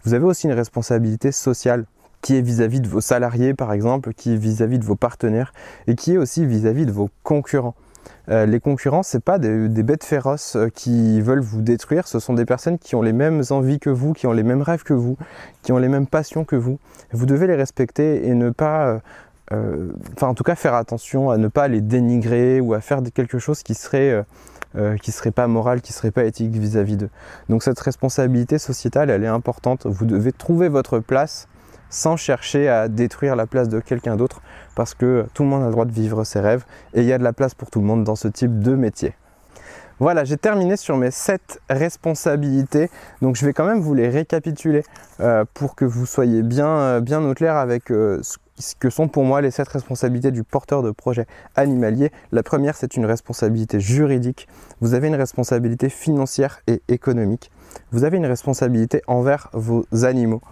Vous 0.05 0.15
avez 0.15 0.25
aussi 0.25 0.47
une 0.47 0.53
responsabilité 0.53 1.33
sociale 1.33 1.85
qui 2.21 2.37
est 2.37 2.43
vis-à-vis 2.43 2.81
de 2.81 2.89
vos 2.89 3.01
salariés 3.01 3.55
par 3.55 3.73
exemple, 3.73 4.15
qui 4.15 4.33
est 4.33 4.37
vis-à-vis 4.37 4.79
de 4.79 4.85
vos 4.85 4.97
partenaires 4.97 5.53
et 5.87 5.95
qui 5.95 6.15
est 6.15 6.17
aussi 6.17 6.47
vis 6.47 6.67
à 6.67 6.73
-vis 6.73 6.87
de 6.87 6.93
vos 6.93 7.11
concurrents. 7.23 7.75
Euh, 8.31 8.47
les 8.47 8.61
concurrents, 8.61 9.03
ce 9.03 9.19
pas 9.19 9.39
des, 9.39 9.69
bêtes 9.83 10.05
féroces 10.05 10.57
euh, 10.57 10.69
qui 10.69 11.21
veulent 11.21 11.41
vous 11.41 11.61
détruire, 11.61 12.09
ce 12.09 12.19
sont 12.19 12.33
des 12.35 12.47
personnes 12.47 12.79
qui 12.79 12.95
ont 12.95 13.03
les 13.03 13.13
mêmes 13.13 13.43
envies 13.51 13.79
que 13.79 13.91
vous, 13.91 14.13
qui 14.13 14.27
ont 14.27 14.33
les 14.33 14.43
mêmes 14.43 14.63
rêves 14.63 14.83
que 14.83 14.95
vous, 14.95 15.17
qui 15.63 15.73
ont 15.73 15.79
les 15.79 15.89
mêmes 15.89 16.07
passions 16.07 16.45
que 16.45 16.57
vous. 16.57 16.79
Vous 17.13 17.27
devez 17.27 17.47
les 17.47 17.55
respecter 17.55 18.27
et 18.27 18.35
ne 18.35 18.51
pas, 18.51 19.01
euh, 19.53 19.93
enfin 20.17 20.29
en 20.29 20.35
tout 20.35 20.45
cas 20.45 20.55
faire 20.55 20.75
attention 20.75 21.31
à 21.31 21.37
ne 21.37 21.49
pas 21.49 21.69
les 21.69 21.83
dénigrer 21.83 22.61
ou 22.61 22.73
à 22.73 22.81
faire 22.81 23.03
quelque 23.15 23.39
chose 23.39 23.63
qui 23.63 23.75
serait, 23.75 24.25
serait 25.03 25.31
pas 25.31 25.47
moral, 25.47 25.83
qui 25.83 25.93
serait 25.93 26.11
pas 26.11 26.25
éthique 26.25 26.53
vis-à-vis 26.53 26.97
d'eux. 26.97 27.11
Donc 27.51 27.63
cette 27.63 27.79
responsabilité 27.79 28.59
sociétale, 28.59 29.11
elle 29.11 29.23
est 29.23 29.29
importante. 29.29 29.87
Vous 29.87 30.07
devez 30.07 30.33
trouver 30.33 30.69
votre 30.69 30.99
place 30.99 31.47
sans 31.95 32.17
chercher 32.17 32.69
à 32.69 32.89
détruire 32.89 33.37
la 33.37 33.47
place 33.47 33.69
de 33.69 33.79
quelqu'un 33.79 34.17
d'autre 34.17 34.43
parce 34.75 34.95
que 34.95 35.27
tout 35.33 35.45
le 35.45 35.49
monde 35.49 35.63
a 35.63 35.67
le 35.67 35.73
droit 35.73 35.85
de 35.85 35.93
vivre 35.93 36.25
ses 36.25 36.41
rêves 36.41 36.65
et 36.93 37.03
il 37.03 37.07
y 37.07 37.13
a 37.13 37.19
de 37.19 37.25
la 37.25 37.33
place 37.33 37.55
pour 37.55 37.71
tout 37.71 37.81
le 37.81 37.87
monde 37.87 38.03
dans 38.03 38.17
ce 38.17 38.27
type 38.27 38.59
de 38.59 38.75
métier. 38.75 39.15
Voilà, 40.01 40.25
j'ai 40.25 40.37
terminé 40.37 40.77
sur 40.77 40.97
mes 40.97 41.13
7 41.13 41.61
responsabilités. 41.71 42.91
Donc 43.23 43.37
je 43.37 43.47
vais 43.47 43.53
quand 43.53 43.65
même 43.65 43.81
vous 43.81 43.95
les 43.95 44.09
récapituler 44.09 44.83
euh, 45.21 45.45
pour 45.55 45.77
que 45.77 45.85
vous 45.85 46.05
soyez 46.05 46.43
bien, 46.43 46.67
euh, 46.67 47.31
au 47.31 47.35
clair 47.35 47.55
avec 47.55 47.93
euh, 47.93 48.21
ce 48.59 48.75
que 48.75 48.91
sont 48.91 49.07
pour 49.07 49.23
moi 49.23 49.41
les 49.41 49.53
7 49.53 49.69
responsabilités 49.69 50.33
du 50.33 50.43
porteur 50.43 50.83
de 50.83 50.91
projet 50.91 51.27
animalier. 51.55 52.11
La 52.33 52.43
première, 52.43 52.75
c'est 52.75 52.97
une 52.97 53.07
responsabilité 53.07 53.79
juridique. 53.79 54.49
Vous 54.81 54.95
avez 54.95 55.07
une 55.07 55.15
responsabilité 55.15 55.89
financière 55.89 56.61
et 56.67 56.83
économique. 56.89 57.53
Vous 57.93 58.03
avez 58.03 58.17
une 58.17 58.27
responsabilité 58.27 59.01
envers 59.07 59.49
vos 59.53 59.87
animaux 60.03 60.43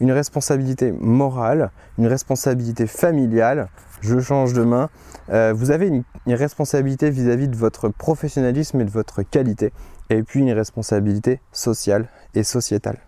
une 0.00 0.12
responsabilité 0.12 0.92
morale, 0.92 1.70
une 1.98 2.06
responsabilité 2.06 2.86
familiale, 2.86 3.68
je 4.00 4.18
change 4.20 4.52
de 4.52 4.62
main, 4.62 4.90
euh, 5.30 5.52
vous 5.54 5.70
avez 5.70 5.88
une, 5.88 6.04
responsabilité 6.26 7.10
vis-à-vis 7.10 7.48
de 7.48 7.56
votre 7.56 7.88
professionnalisme 7.88 8.80
et 8.80 8.84
de 8.84 8.90
votre 8.90 9.22
qualité, 9.22 9.72
et 10.10 10.22
puis 10.22 10.40
une 10.40 10.52
responsabilité 10.52 11.40
sociale 11.52 12.08
et 12.34 12.42
sociétale. 12.42 12.98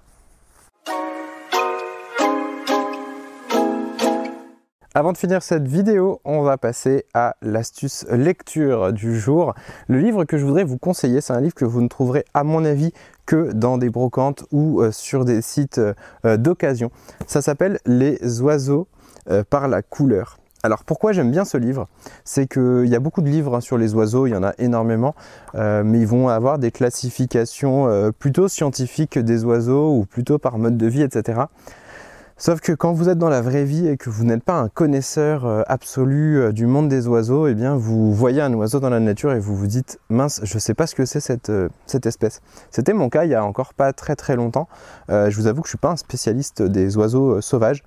Avant 4.96 5.12
de 5.12 5.18
finir 5.18 5.42
cette 5.42 5.68
vidéo, 5.68 6.22
on 6.24 6.40
va 6.40 6.56
passer 6.56 7.04
à 7.12 7.36
l'astuce 7.42 8.06
lecture 8.10 8.94
du 8.94 9.20
jour. 9.20 9.54
Le 9.88 9.98
livre 9.98 10.24
que 10.24 10.38
je 10.38 10.46
voudrais 10.46 10.64
vous 10.64 10.78
conseiller, 10.78 11.20
c'est 11.20 11.34
un 11.34 11.40
livre 11.42 11.52
que 11.52 11.66
vous 11.66 11.82
ne 11.82 11.88
trouverez 11.88 12.24
à 12.32 12.44
mon 12.44 12.64
avis 12.64 12.94
que 13.26 13.52
dans 13.52 13.76
des 13.76 13.90
brocantes 13.90 14.46
ou 14.52 14.80
euh, 14.80 14.90
sur 14.92 15.26
des 15.26 15.42
sites 15.42 15.82
euh, 16.24 16.38
d'occasion. 16.38 16.90
Ça 17.26 17.42
s'appelle 17.42 17.78
Les 17.84 18.40
oiseaux 18.40 18.88
euh, 19.28 19.44
par 19.44 19.68
la 19.68 19.82
couleur. 19.82 20.38
Alors 20.62 20.82
pourquoi 20.82 21.12
j'aime 21.12 21.30
bien 21.30 21.44
ce 21.44 21.58
livre? 21.58 21.88
C'est 22.24 22.46
qu'il 22.46 22.86
y 22.86 22.94
a 22.94 22.98
beaucoup 22.98 23.20
de 23.20 23.28
livres 23.28 23.54
hein, 23.54 23.60
sur 23.60 23.76
les 23.76 23.94
oiseaux, 23.94 24.26
il 24.26 24.30
y 24.30 24.34
en 24.34 24.42
a 24.42 24.54
énormément, 24.56 25.14
mais 25.52 26.00
ils 26.00 26.06
vont 26.06 26.28
avoir 26.28 26.58
des 26.58 26.70
classifications 26.70 28.12
plutôt 28.18 28.48
scientifiques 28.48 29.18
des 29.18 29.44
oiseaux 29.44 29.94
ou 29.94 30.06
plutôt 30.06 30.38
par 30.38 30.56
mode 30.56 30.78
de 30.78 30.86
vie, 30.86 31.02
etc. 31.02 31.42
Sauf 32.38 32.60
que 32.60 32.72
quand 32.72 32.92
vous 32.92 33.08
êtes 33.08 33.16
dans 33.16 33.30
la 33.30 33.40
vraie 33.40 33.64
vie 33.64 33.88
et 33.88 33.96
que 33.96 34.10
vous 34.10 34.24
n'êtes 34.24 34.44
pas 34.44 34.60
un 34.60 34.68
connaisseur 34.68 35.46
euh, 35.46 35.62
absolu 35.68 36.38
euh, 36.38 36.52
du 36.52 36.66
monde 36.66 36.86
des 36.86 37.08
oiseaux, 37.08 37.46
eh 37.46 37.54
bien 37.54 37.76
vous 37.76 38.12
voyez 38.12 38.42
un 38.42 38.52
oiseau 38.52 38.78
dans 38.78 38.90
la 38.90 39.00
nature 39.00 39.32
et 39.32 39.40
vous 39.40 39.56
vous 39.56 39.66
dites 39.66 39.98
mince, 40.10 40.42
je 40.42 40.54
ne 40.54 40.58
sais 40.58 40.74
pas 40.74 40.86
ce 40.86 40.94
que 40.94 41.06
c'est 41.06 41.20
cette, 41.20 41.48
euh, 41.48 41.70
cette, 41.86 42.04
espèce. 42.04 42.42
C'était 42.70 42.92
mon 42.92 43.08
cas 43.08 43.24
il 43.24 43.30
y 43.30 43.34
a 43.34 43.42
encore 43.42 43.72
pas 43.72 43.94
très 43.94 44.16
très 44.16 44.36
longtemps. 44.36 44.68
je 45.08 45.34
vous 45.34 45.46
avoue 45.46 45.62
que 45.62 45.68
je 45.68 45.70
suis 45.70 45.78
pas 45.78 45.92
un 45.92 45.96
spécialiste 45.96 46.60
des 46.60 46.98
oiseaux 46.98 47.40
sauvages. 47.40 47.82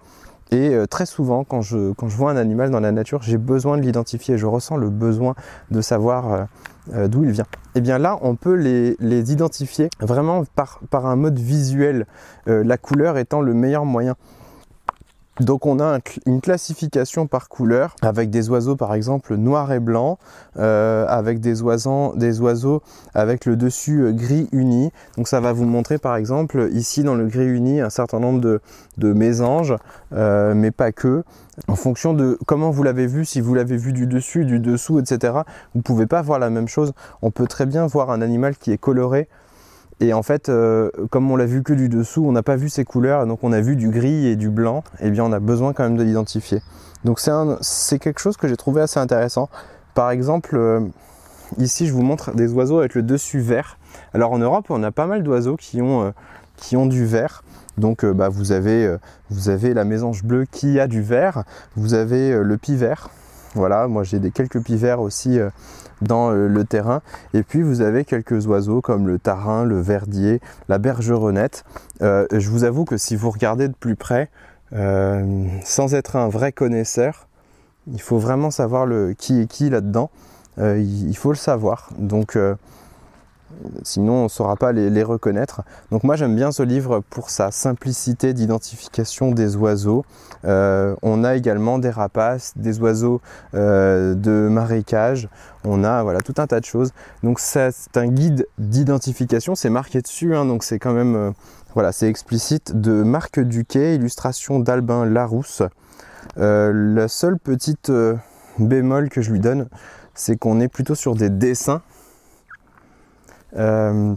Et 0.51 0.75
très 0.89 1.05
souvent, 1.05 1.43
quand 1.43 1.61
je, 1.61 1.93
quand 1.93 2.07
je 2.07 2.17
vois 2.17 2.31
un 2.31 2.37
animal 2.37 2.71
dans 2.71 2.79
la 2.79 2.91
nature, 2.91 3.21
j'ai 3.21 3.37
besoin 3.37 3.77
de 3.77 3.83
l'identifier. 3.83 4.39
Je 4.39 4.47
ressens 4.47 4.77
le 4.77 4.89
besoin 4.89 5.35
de 5.69 5.79
savoir 5.79 6.47
d'où 6.87 7.23
il 7.23 7.29
vient. 7.29 7.43
Et 7.43 7.77
eh 7.77 7.81
bien 7.81 7.99
là, 7.99 8.17
on 8.23 8.35
peut 8.35 8.55
les, 8.55 8.95
les 8.99 9.31
identifier 9.31 9.91
vraiment 9.99 10.43
par, 10.55 10.79
par, 10.89 11.05
un 11.05 11.15
mode 11.15 11.37
visuel, 11.37 12.07
la 12.47 12.77
couleur 12.77 13.19
étant 13.19 13.41
le 13.41 13.53
meilleur 13.53 13.85
moyen. 13.85 14.15
Donc 15.39 15.65
on 15.65 15.79
a 15.79 15.99
une 16.25 16.41
classification 16.41 17.25
par 17.25 17.47
couleur 17.47 17.95
avec 18.01 18.29
des 18.29 18.49
oiseaux 18.49 18.75
par 18.75 18.93
exemple 18.93 19.35
noir 19.35 19.71
et 19.71 19.79
blanc, 19.79 20.19
euh, 20.57 21.05
avec 21.07 21.39
des 21.39 21.61
oiseaux, 21.61 22.13
des 22.15 22.41
oiseaux 22.41 22.81
avec 23.13 23.45
le 23.45 23.55
dessus 23.55 24.01
euh, 24.01 24.11
gris 24.11 24.49
uni. 24.51 24.91
Donc 25.15 25.29
ça 25.29 25.39
va 25.39 25.53
vous 25.53 25.65
montrer 25.65 25.97
par 25.97 26.17
exemple 26.17 26.67
ici 26.73 27.03
dans 27.03 27.15
le 27.15 27.25
gris 27.27 27.45
uni 27.45 27.79
un 27.79 27.89
certain 27.89 28.19
nombre 28.19 28.41
de, 28.41 28.59
mésanges, 29.13 29.75
euh, 30.13 30.53
mais 30.53 30.71
pas 30.71 30.91
que. 30.91 31.23
En 31.67 31.75
fonction 31.75 32.13
de 32.13 32.37
comment 32.45 32.69
vous 32.69 32.83
l'avez 32.83 33.07
vu, 33.07 33.23
si 33.23 33.39
vous 33.39 33.55
l'avez 33.55 33.77
vu 33.77 33.93
du 33.93 34.07
dessus, 34.07 34.45
du 34.45 34.59
dessous, 34.59 34.99
etc. 34.99 35.33
Vous 35.73 35.79
ne 35.79 35.83
pouvez 35.83 36.05
pas 36.05 36.21
voir 36.21 36.39
la 36.39 36.49
même 36.49 36.67
chose. 36.67 36.93
On 37.21 37.31
peut 37.31 37.47
très 37.47 37.65
bien 37.65 37.85
voir 37.87 38.11
un 38.11 38.21
animal 38.21 38.57
qui 38.57 38.71
est 38.71 38.77
coloré 38.77 39.29
Et 40.01 40.13
en 40.13 40.23
fait, 40.23 40.47
euh, 40.47 40.89
comme 41.09 41.29
on 41.29 41.35
l'a 41.35 41.45
vu 41.45 41.61
que 41.61 41.73
du 41.73 41.89
dessous, 41.89 42.23
on 42.25 42.31
n'a 42.31 42.43
pas 42.43 42.55
vu 42.55 42.69
ces 42.69 42.85
couleurs, 42.85 43.25
donc 43.27 43.39
on 43.43 43.51
a 43.51 43.59
vu 43.59 43.75
du 43.75 43.89
gris 43.89 44.27
et 44.27 44.35
du 44.37 44.49
blanc, 44.49 44.83
et 44.99 45.07
eh 45.07 45.11
bien 45.11 45.25
on 45.25 45.33
a 45.33 45.39
besoin 45.39 45.73
quand 45.73 45.83
même 45.83 45.97
de 45.97 46.03
l'identifier. 46.03 46.61
Donc 47.03 47.19
c'est 47.61 47.99
quelque 47.99 48.19
chose 48.19 48.37
que 48.37 48.47
j'ai 48.47 48.57
trouvé 48.57 48.81
assez 48.81 48.99
intéressant. 48.99 49.49
Par 49.95 50.11
exemple, 50.11 50.55
euh, 50.55 50.81
ici 51.57 51.85
je 51.85 51.93
vous 51.93 52.01
montre 52.01 52.33
des 52.33 52.53
oiseaux 52.53 52.79
avec 52.79 52.95
le 52.95 53.03
dessus 53.03 53.39
vert. 53.39 53.77
Alors 54.13 54.31
en 54.31 54.39
Europe, 54.39 54.67
on 54.69 54.83
a 54.83 54.91
pas 54.91 55.05
mal 55.05 55.21
d'oiseaux 55.21 55.57
qui, 55.57 55.81
ont 55.81 56.03
euh, 56.03 56.11
qui 56.55 56.77
ont 56.77 56.85
du 56.85 57.05
vert. 57.05 57.43
Donc 57.77 58.05
bah, 58.05 58.27
vous, 58.27 58.51
avez, 58.51 58.97
vous 59.29 59.47
avez 59.47 59.73
la 59.73 59.85
mésange 59.85 60.23
bleue 60.23 60.45
qui 60.51 60.81
a 60.81 60.87
du 60.87 61.01
vert, 61.01 61.43
vous 61.77 61.93
avez 61.93 62.37
le 62.43 62.57
pivert, 62.57 63.09
voilà, 63.55 63.87
moi 63.87 64.03
j'ai 64.03 64.19
des 64.19 64.31
quelques 64.31 64.61
pivers 64.61 65.01
aussi 65.01 65.39
dans 66.01 66.31
euh, 66.31 66.47
le 66.47 66.63
terrain. 66.65 67.01
Et 67.33 67.43
puis 67.43 67.61
vous 67.61 67.81
avez 67.81 68.05
quelques 68.05 68.47
oiseaux 68.47 68.81
comme 68.81 69.07
le 69.07 69.19
tarin, 69.19 69.65
le 69.65 69.79
verdier, 69.79 70.39
la 70.67 70.77
bergeronnette. 70.77 71.63
Euh, 72.01 72.25
je 72.31 72.49
vous 72.49 72.63
avoue 72.63 72.85
que 72.85 72.97
si 72.97 73.15
vous 73.15 73.29
regardez 73.29 73.67
de 73.67 73.73
plus 73.73 73.95
près, 73.95 74.29
euh, 74.73 75.45
sans 75.63 75.95
être 75.95 76.15
un 76.15 76.29
vrai 76.29 76.51
connaisseur, 76.51 77.27
il 77.91 78.01
faut 78.01 78.19
vraiment 78.19 78.51
savoir 78.51 78.85
le 78.85 79.13
qui 79.13 79.41
est 79.41 79.47
qui 79.47 79.69
là-dedans. 79.69 80.09
il 80.57 81.15
faut 81.15 81.31
le 81.31 81.37
savoir. 81.37 81.89
Donc 81.97 82.37
sinon 83.83 84.13
on 84.13 84.23
ne 84.23 84.29
saura 84.29 84.55
pas 84.55 84.71
les, 84.71 85.03
reconnaître. 85.03 85.61
Donc 85.91 86.03
moi 86.03 86.15
j'aime 86.15 86.35
bien 86.35 86.51
ce 86.51 86.63
livre 86.63 87.01
pour 87.09 87.29
sa 87.29 87.51
simplicité 87.51 88.33
d'identification 88.33 89.31
des 89.31 89.55
oiseaux. 89.55 90.05
Euh, 90.45 90.95
on 91.01 91.23
a 91.23 91.35
également 91.35 91.79
des 91.79 91.89
rapaces, 91.89 92.53
des 92.55 92.79
oiseaux 92.79 93.21
euh, 93.53 94.15
de 94.15 94.47
marécage, 94.49 95.29
on 95.65 95.83
a 95.83 96.03
voilà 96.03 96.19
tout 96.19 96.35
un 96.37 96.47
tas 96.47 96.59
de 96.59 96.65
choses. 96.65 96.91
Donc 97.23 97.39
c'est 97.39 97.71
un 97.95 98.07
guide 98.07 98.47
d'identification, 98.57 99.55
c'est 99.55 99.69
marqué 99.69 100.01
dessus, 100.01 100.35
hein, 100.35 100.45
donc 100.45 100.63
c'est 100.63 100.79
quand 100.79 100.93
même 100.93 101.15
euh, 101.15 101.31
voilà 101.73 101.91
c'est 101.91 102.07
explicite 102.07 102.79
de 102.79 103.03
Marc 103.03 103.39
Duquet, 103.39 103.95
illustration 103.95 104.59
d'Albin 104.59 105.05
Larousse. 105.05 105.63
la 106.37 107.07
seule 107.07 107.37
petite 107.37 107.91
bémol 108.59 109.09
que 109.09 109.21
je 109.21 109.31
lui 109.31 109.39
donne, 109.39 109.67
c'est 110.13 110.37
qu'on 110.37 110.59
est 110.59 110.67
plutôt 110.67 110.95
sur 110.95 111.15
des 111.15 111.29
dessins 111.29 111.81
euh, 113.55 114.13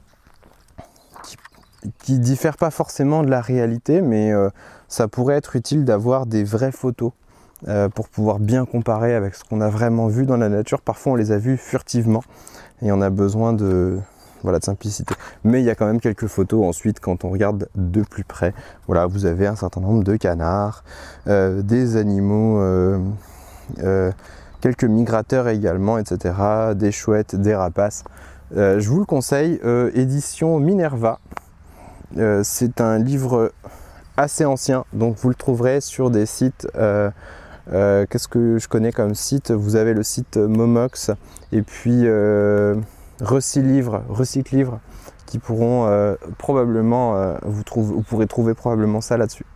qui, 2.05 2.19
diffèrent 2.19 2.57
pas 2.57 2.71
forcément 2.71 3.23
de 3.23 3.31
la 3.31 3.41
réalité, 3.41 4.03
mais 4.03 4.33
euh, 4.33 4.51
ça 4.89 5.09
pourrait 5.09 5.37
être 5.37 5.57
utile 5.57 5.85
d'avoir 5.85 6.27
des 6.27 6.45
vraies 6.45 6.73
photos 6.73 7.13
euh, 7.69 7.89
pour 7.89 8.09
pouvoir 8.09 8.39
bien 8.39 8.65
comparer 8.65 9.15
avec 9.15 9.35
ce 9.35 9.45
qu'on 9.45 9.61
a 9.61 9.69
vraiment 9.69 10.07
vu 10.07 10.27
dans 10.27 10.37
la 10.37 10.49
nature. 10.49 10.81
Parfois 10.81 11.13
on 11.13 11.17
les 11.17 11.33
a 11.33 11.39
vus 11.39 11.57
furtivement 11.57 12.23
et 12.83 12.93
on 12.93 13.01
a 13.01 13.11
besoin 13.11 13.53
de, 13.53 13.99
voilà, 14.43 14.61
de 14.61 14.65
simplicité. 14.65 15.15
Mais 15.45 15.61
il 15.61 15.65
y 15.65 15.71
a 15.71 15.75
quand 15.75 15.87
même 15.87 16.01
quelques 16.01 16.29
photos 16.29 16.65
ensuite 16.65 17.01
quand 17.01 17.25
on 17.25 17.31
regarde 17.31 17.69
de 17.75 18.03
plus 18.03 18.25
près. 18.25 18.55
Voilà, 18.87 19.07
vous 19.07 19.27
avez 19.27 19.47
un 19.47 19.57
certain 19.57 19.81
nombre 19.81 20.05
de 20.05 20.17
canards, 20.17 20.85
des 21.27 21.97
animaux, 21.97 22.61
quelques 24.63 24.85
migrateurs 24.85 25.49
également, 25.49 25.99
etc. 25.99 26.35
Des 26.75 26.93
chouettes, 26.93 27.37
des 27.37 27.55
rapaces. 27.55 28.05
Euh, 28.57 28.81
je 28.81 28.89
vous 28.91 28.99
le 28.99 29.07
conseille, 29.07 29.59
euh, 29.65 29.91
édition 29.95 30.59
Minerva. 30.59 31.21
Euh, 32.19 32.43
c'est 32.45 32.81
un 32.83 32.99
livre 32.99 33.53
assez 34.19 34.45
ancien, 34.45 34.85
donc 34.93 35.17
vous 35.17 35.31
le 35.31 35.35
trouverez 35.35 35.81
sur 35.81 36.11
des 36.11 36.27
sites. 36.27 36.69
Qu'est-ce 36.75 38.29
que 38.29 38.59
je 38.59 38.69
connais 38.69 38.93
comme 38.93 39.15
site? 39.15 39.51
Vous 39.51 39.77
avez 39.77 39.95
le 39.95 40.03
site 40.03 40.37
Momox 40.37 41.11
et 41.53 41.63
puis 41.63 42.07
Recilivre, 43.21 44.03
Recyclivre, 44.09 44.81
qui 45.25 45.39
pourront 45.39 46.17
probablement 46.37 47.35
vous, 47.45 47.63
vous 47.75 48.03
pourrez 48.03 48.27
trouver 48.27 48.53
probablement 48.53 49.01
ça 49.01 49.17
là-dessus. 49.17 49.47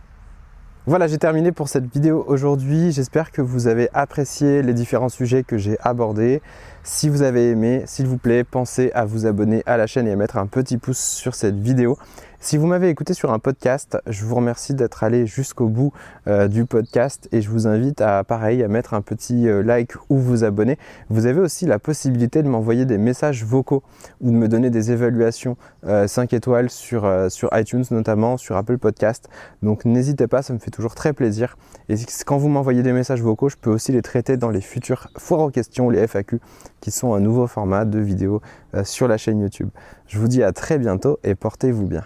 Voilà, 0.87 1.07
j'ai 1.07 1.17
terminé 1.17 1.51
pour 1.51 1.67
cette 1.67 1.91
vidéo 1.91 2.23
aujourd'hui. 2.27 2.93
J'espère 2.93 3.33
que 3.33 3.41
vous 3.41 3.67
avez 3.67 3.89
apprécié 3.93 4.61
les 4.63 4.73
différents 4.73 5.09
sujets 5.09 5.43
que 5.43 5.57
j'ai 5.57 5.77
abordés. 5.81 6.41
Si 6.83 7.09
vous 7.09 7.23
avez 7.23 7.49
aimé, 7.49 7.83
s'il 7.85 8.07
vous 8.07 8.17
plaît, 8.17 8.45
pensez 8.45 8.89
à 8.93 9.03
vous 9.03 9.25
abonner 9.25 9.63
à 9.65 9.75
la 9.75 9.85
chaîne 9.85 10.07
et 10.07 10.13
à 10.13 10.15
mettre 10.15 10.37
un 10.37 10.47
petit 10.47 10.77
pouce 10.77 11.01
sur 11.01 11.35
cette 11.35 11.59
vidéo. 11.59 11.97
Si 12.39 12.55
vous 12.55 12.67
m'avez 12.67 12.89
écouté 12.89 13.15
sur 13.15 13.33
un 13.33 13.39
podcast, 13.39 13.97
je 14.05 14.23
vous 14.23 14.35
remercie 14.35 14.75
d'être 14.75 15.03
allé 15.03 15.25
jusqu'au 15.25 15.67
bout 15.67 15.91
euh, 16.27 16.47
du 16.47 16.65
podcast 16.65 17.27
et 17.31 17.41
je 17.41 17.49
vous 17.49 17.65
invite 17.65 17.99
à 17.99 18.23
pareil 18.23 18.61
à 18.61 18.67
mettre 18.67 18.93
un 18.93 19.01
petit 19.01 19.47
euh, 19.47 19.63
like 19.63 19.93
ou 20.09 20.17
vous 20.17 20.43
abonner. 20.43 20.77
Vous 21.09 21.25
avez 21.25 21.41
aussi 21.41 21.65
la 21.65 21.79
possibilité 21.79 22.43
de 22.43 22.47
m'envoyer 22.47 22.85
des 22.85 22.99
messages 22.99 23.43
vocaux 23.43 23.81
ou 24.21 24.29
de 24.29 24.35
me 24.35 24.47
donner 24.47 24.69
des 24.69 24.91
évaluations 24.91 25.57
5 25.83 25.87
euh, 26.31 26.37
étoiles 26.37 26.69
sur, 26.69 27.11
iTunes 27.53 27.85
notamment, 27.89 28.37
sur 28.37 28.55
Apple 28.55 28.77
Podcast. 28.77 29.29
Donc 29.63 29.83
n'hésitez 29.85 30.27
pas, 30.27 30.43
ça 30.43 30.53
me 30.53 30.59
fait 30.59 30.71
toujours 30.71 30.93
très 30.93 31.13
plaisir. 31.13 31.57
Et 31.89 31.95
quand 32.23 32.37
vous 32.37 32.49
m'envoyez 32.49 32.83
des 32.83 32.93
messages 32.93 33.23
vocaux, 33.23 33.49
je 33.49 33.57
peux 33.59 33.71
aussi 33.71 33.91
les 33.91 34.03
traiter 34.03 34.37
dans 34.37 34.51
les 34.51 34.61
futures 34.61 35.07
foires 35.17 35.41
aux 35.41 35.49
questions, 35.49 35.89
les 35.89 36.05
FAQ, 36.05 36.39
qui 36.87 36.91
sont 36.91 37.13
un 37.13 37.19
nouveau 37.19 37.47
format 37.47 37.83
de 37.83 37.99
vidéo 37.99 38.41
sur 38.85 39.09
la 39.09 39.17
chaîne 39.17 39.41
YouTube. 39.41 39.67
Je 40.07 40.19
vous 40.19 40.29
dis 40.29 40.41
à 40.41 40.53
très 40.53 40.77
bientôt 40.77 41.19
et 41.21 41.35
portez-vous 41.35 41.85
bien. 41.85 42.05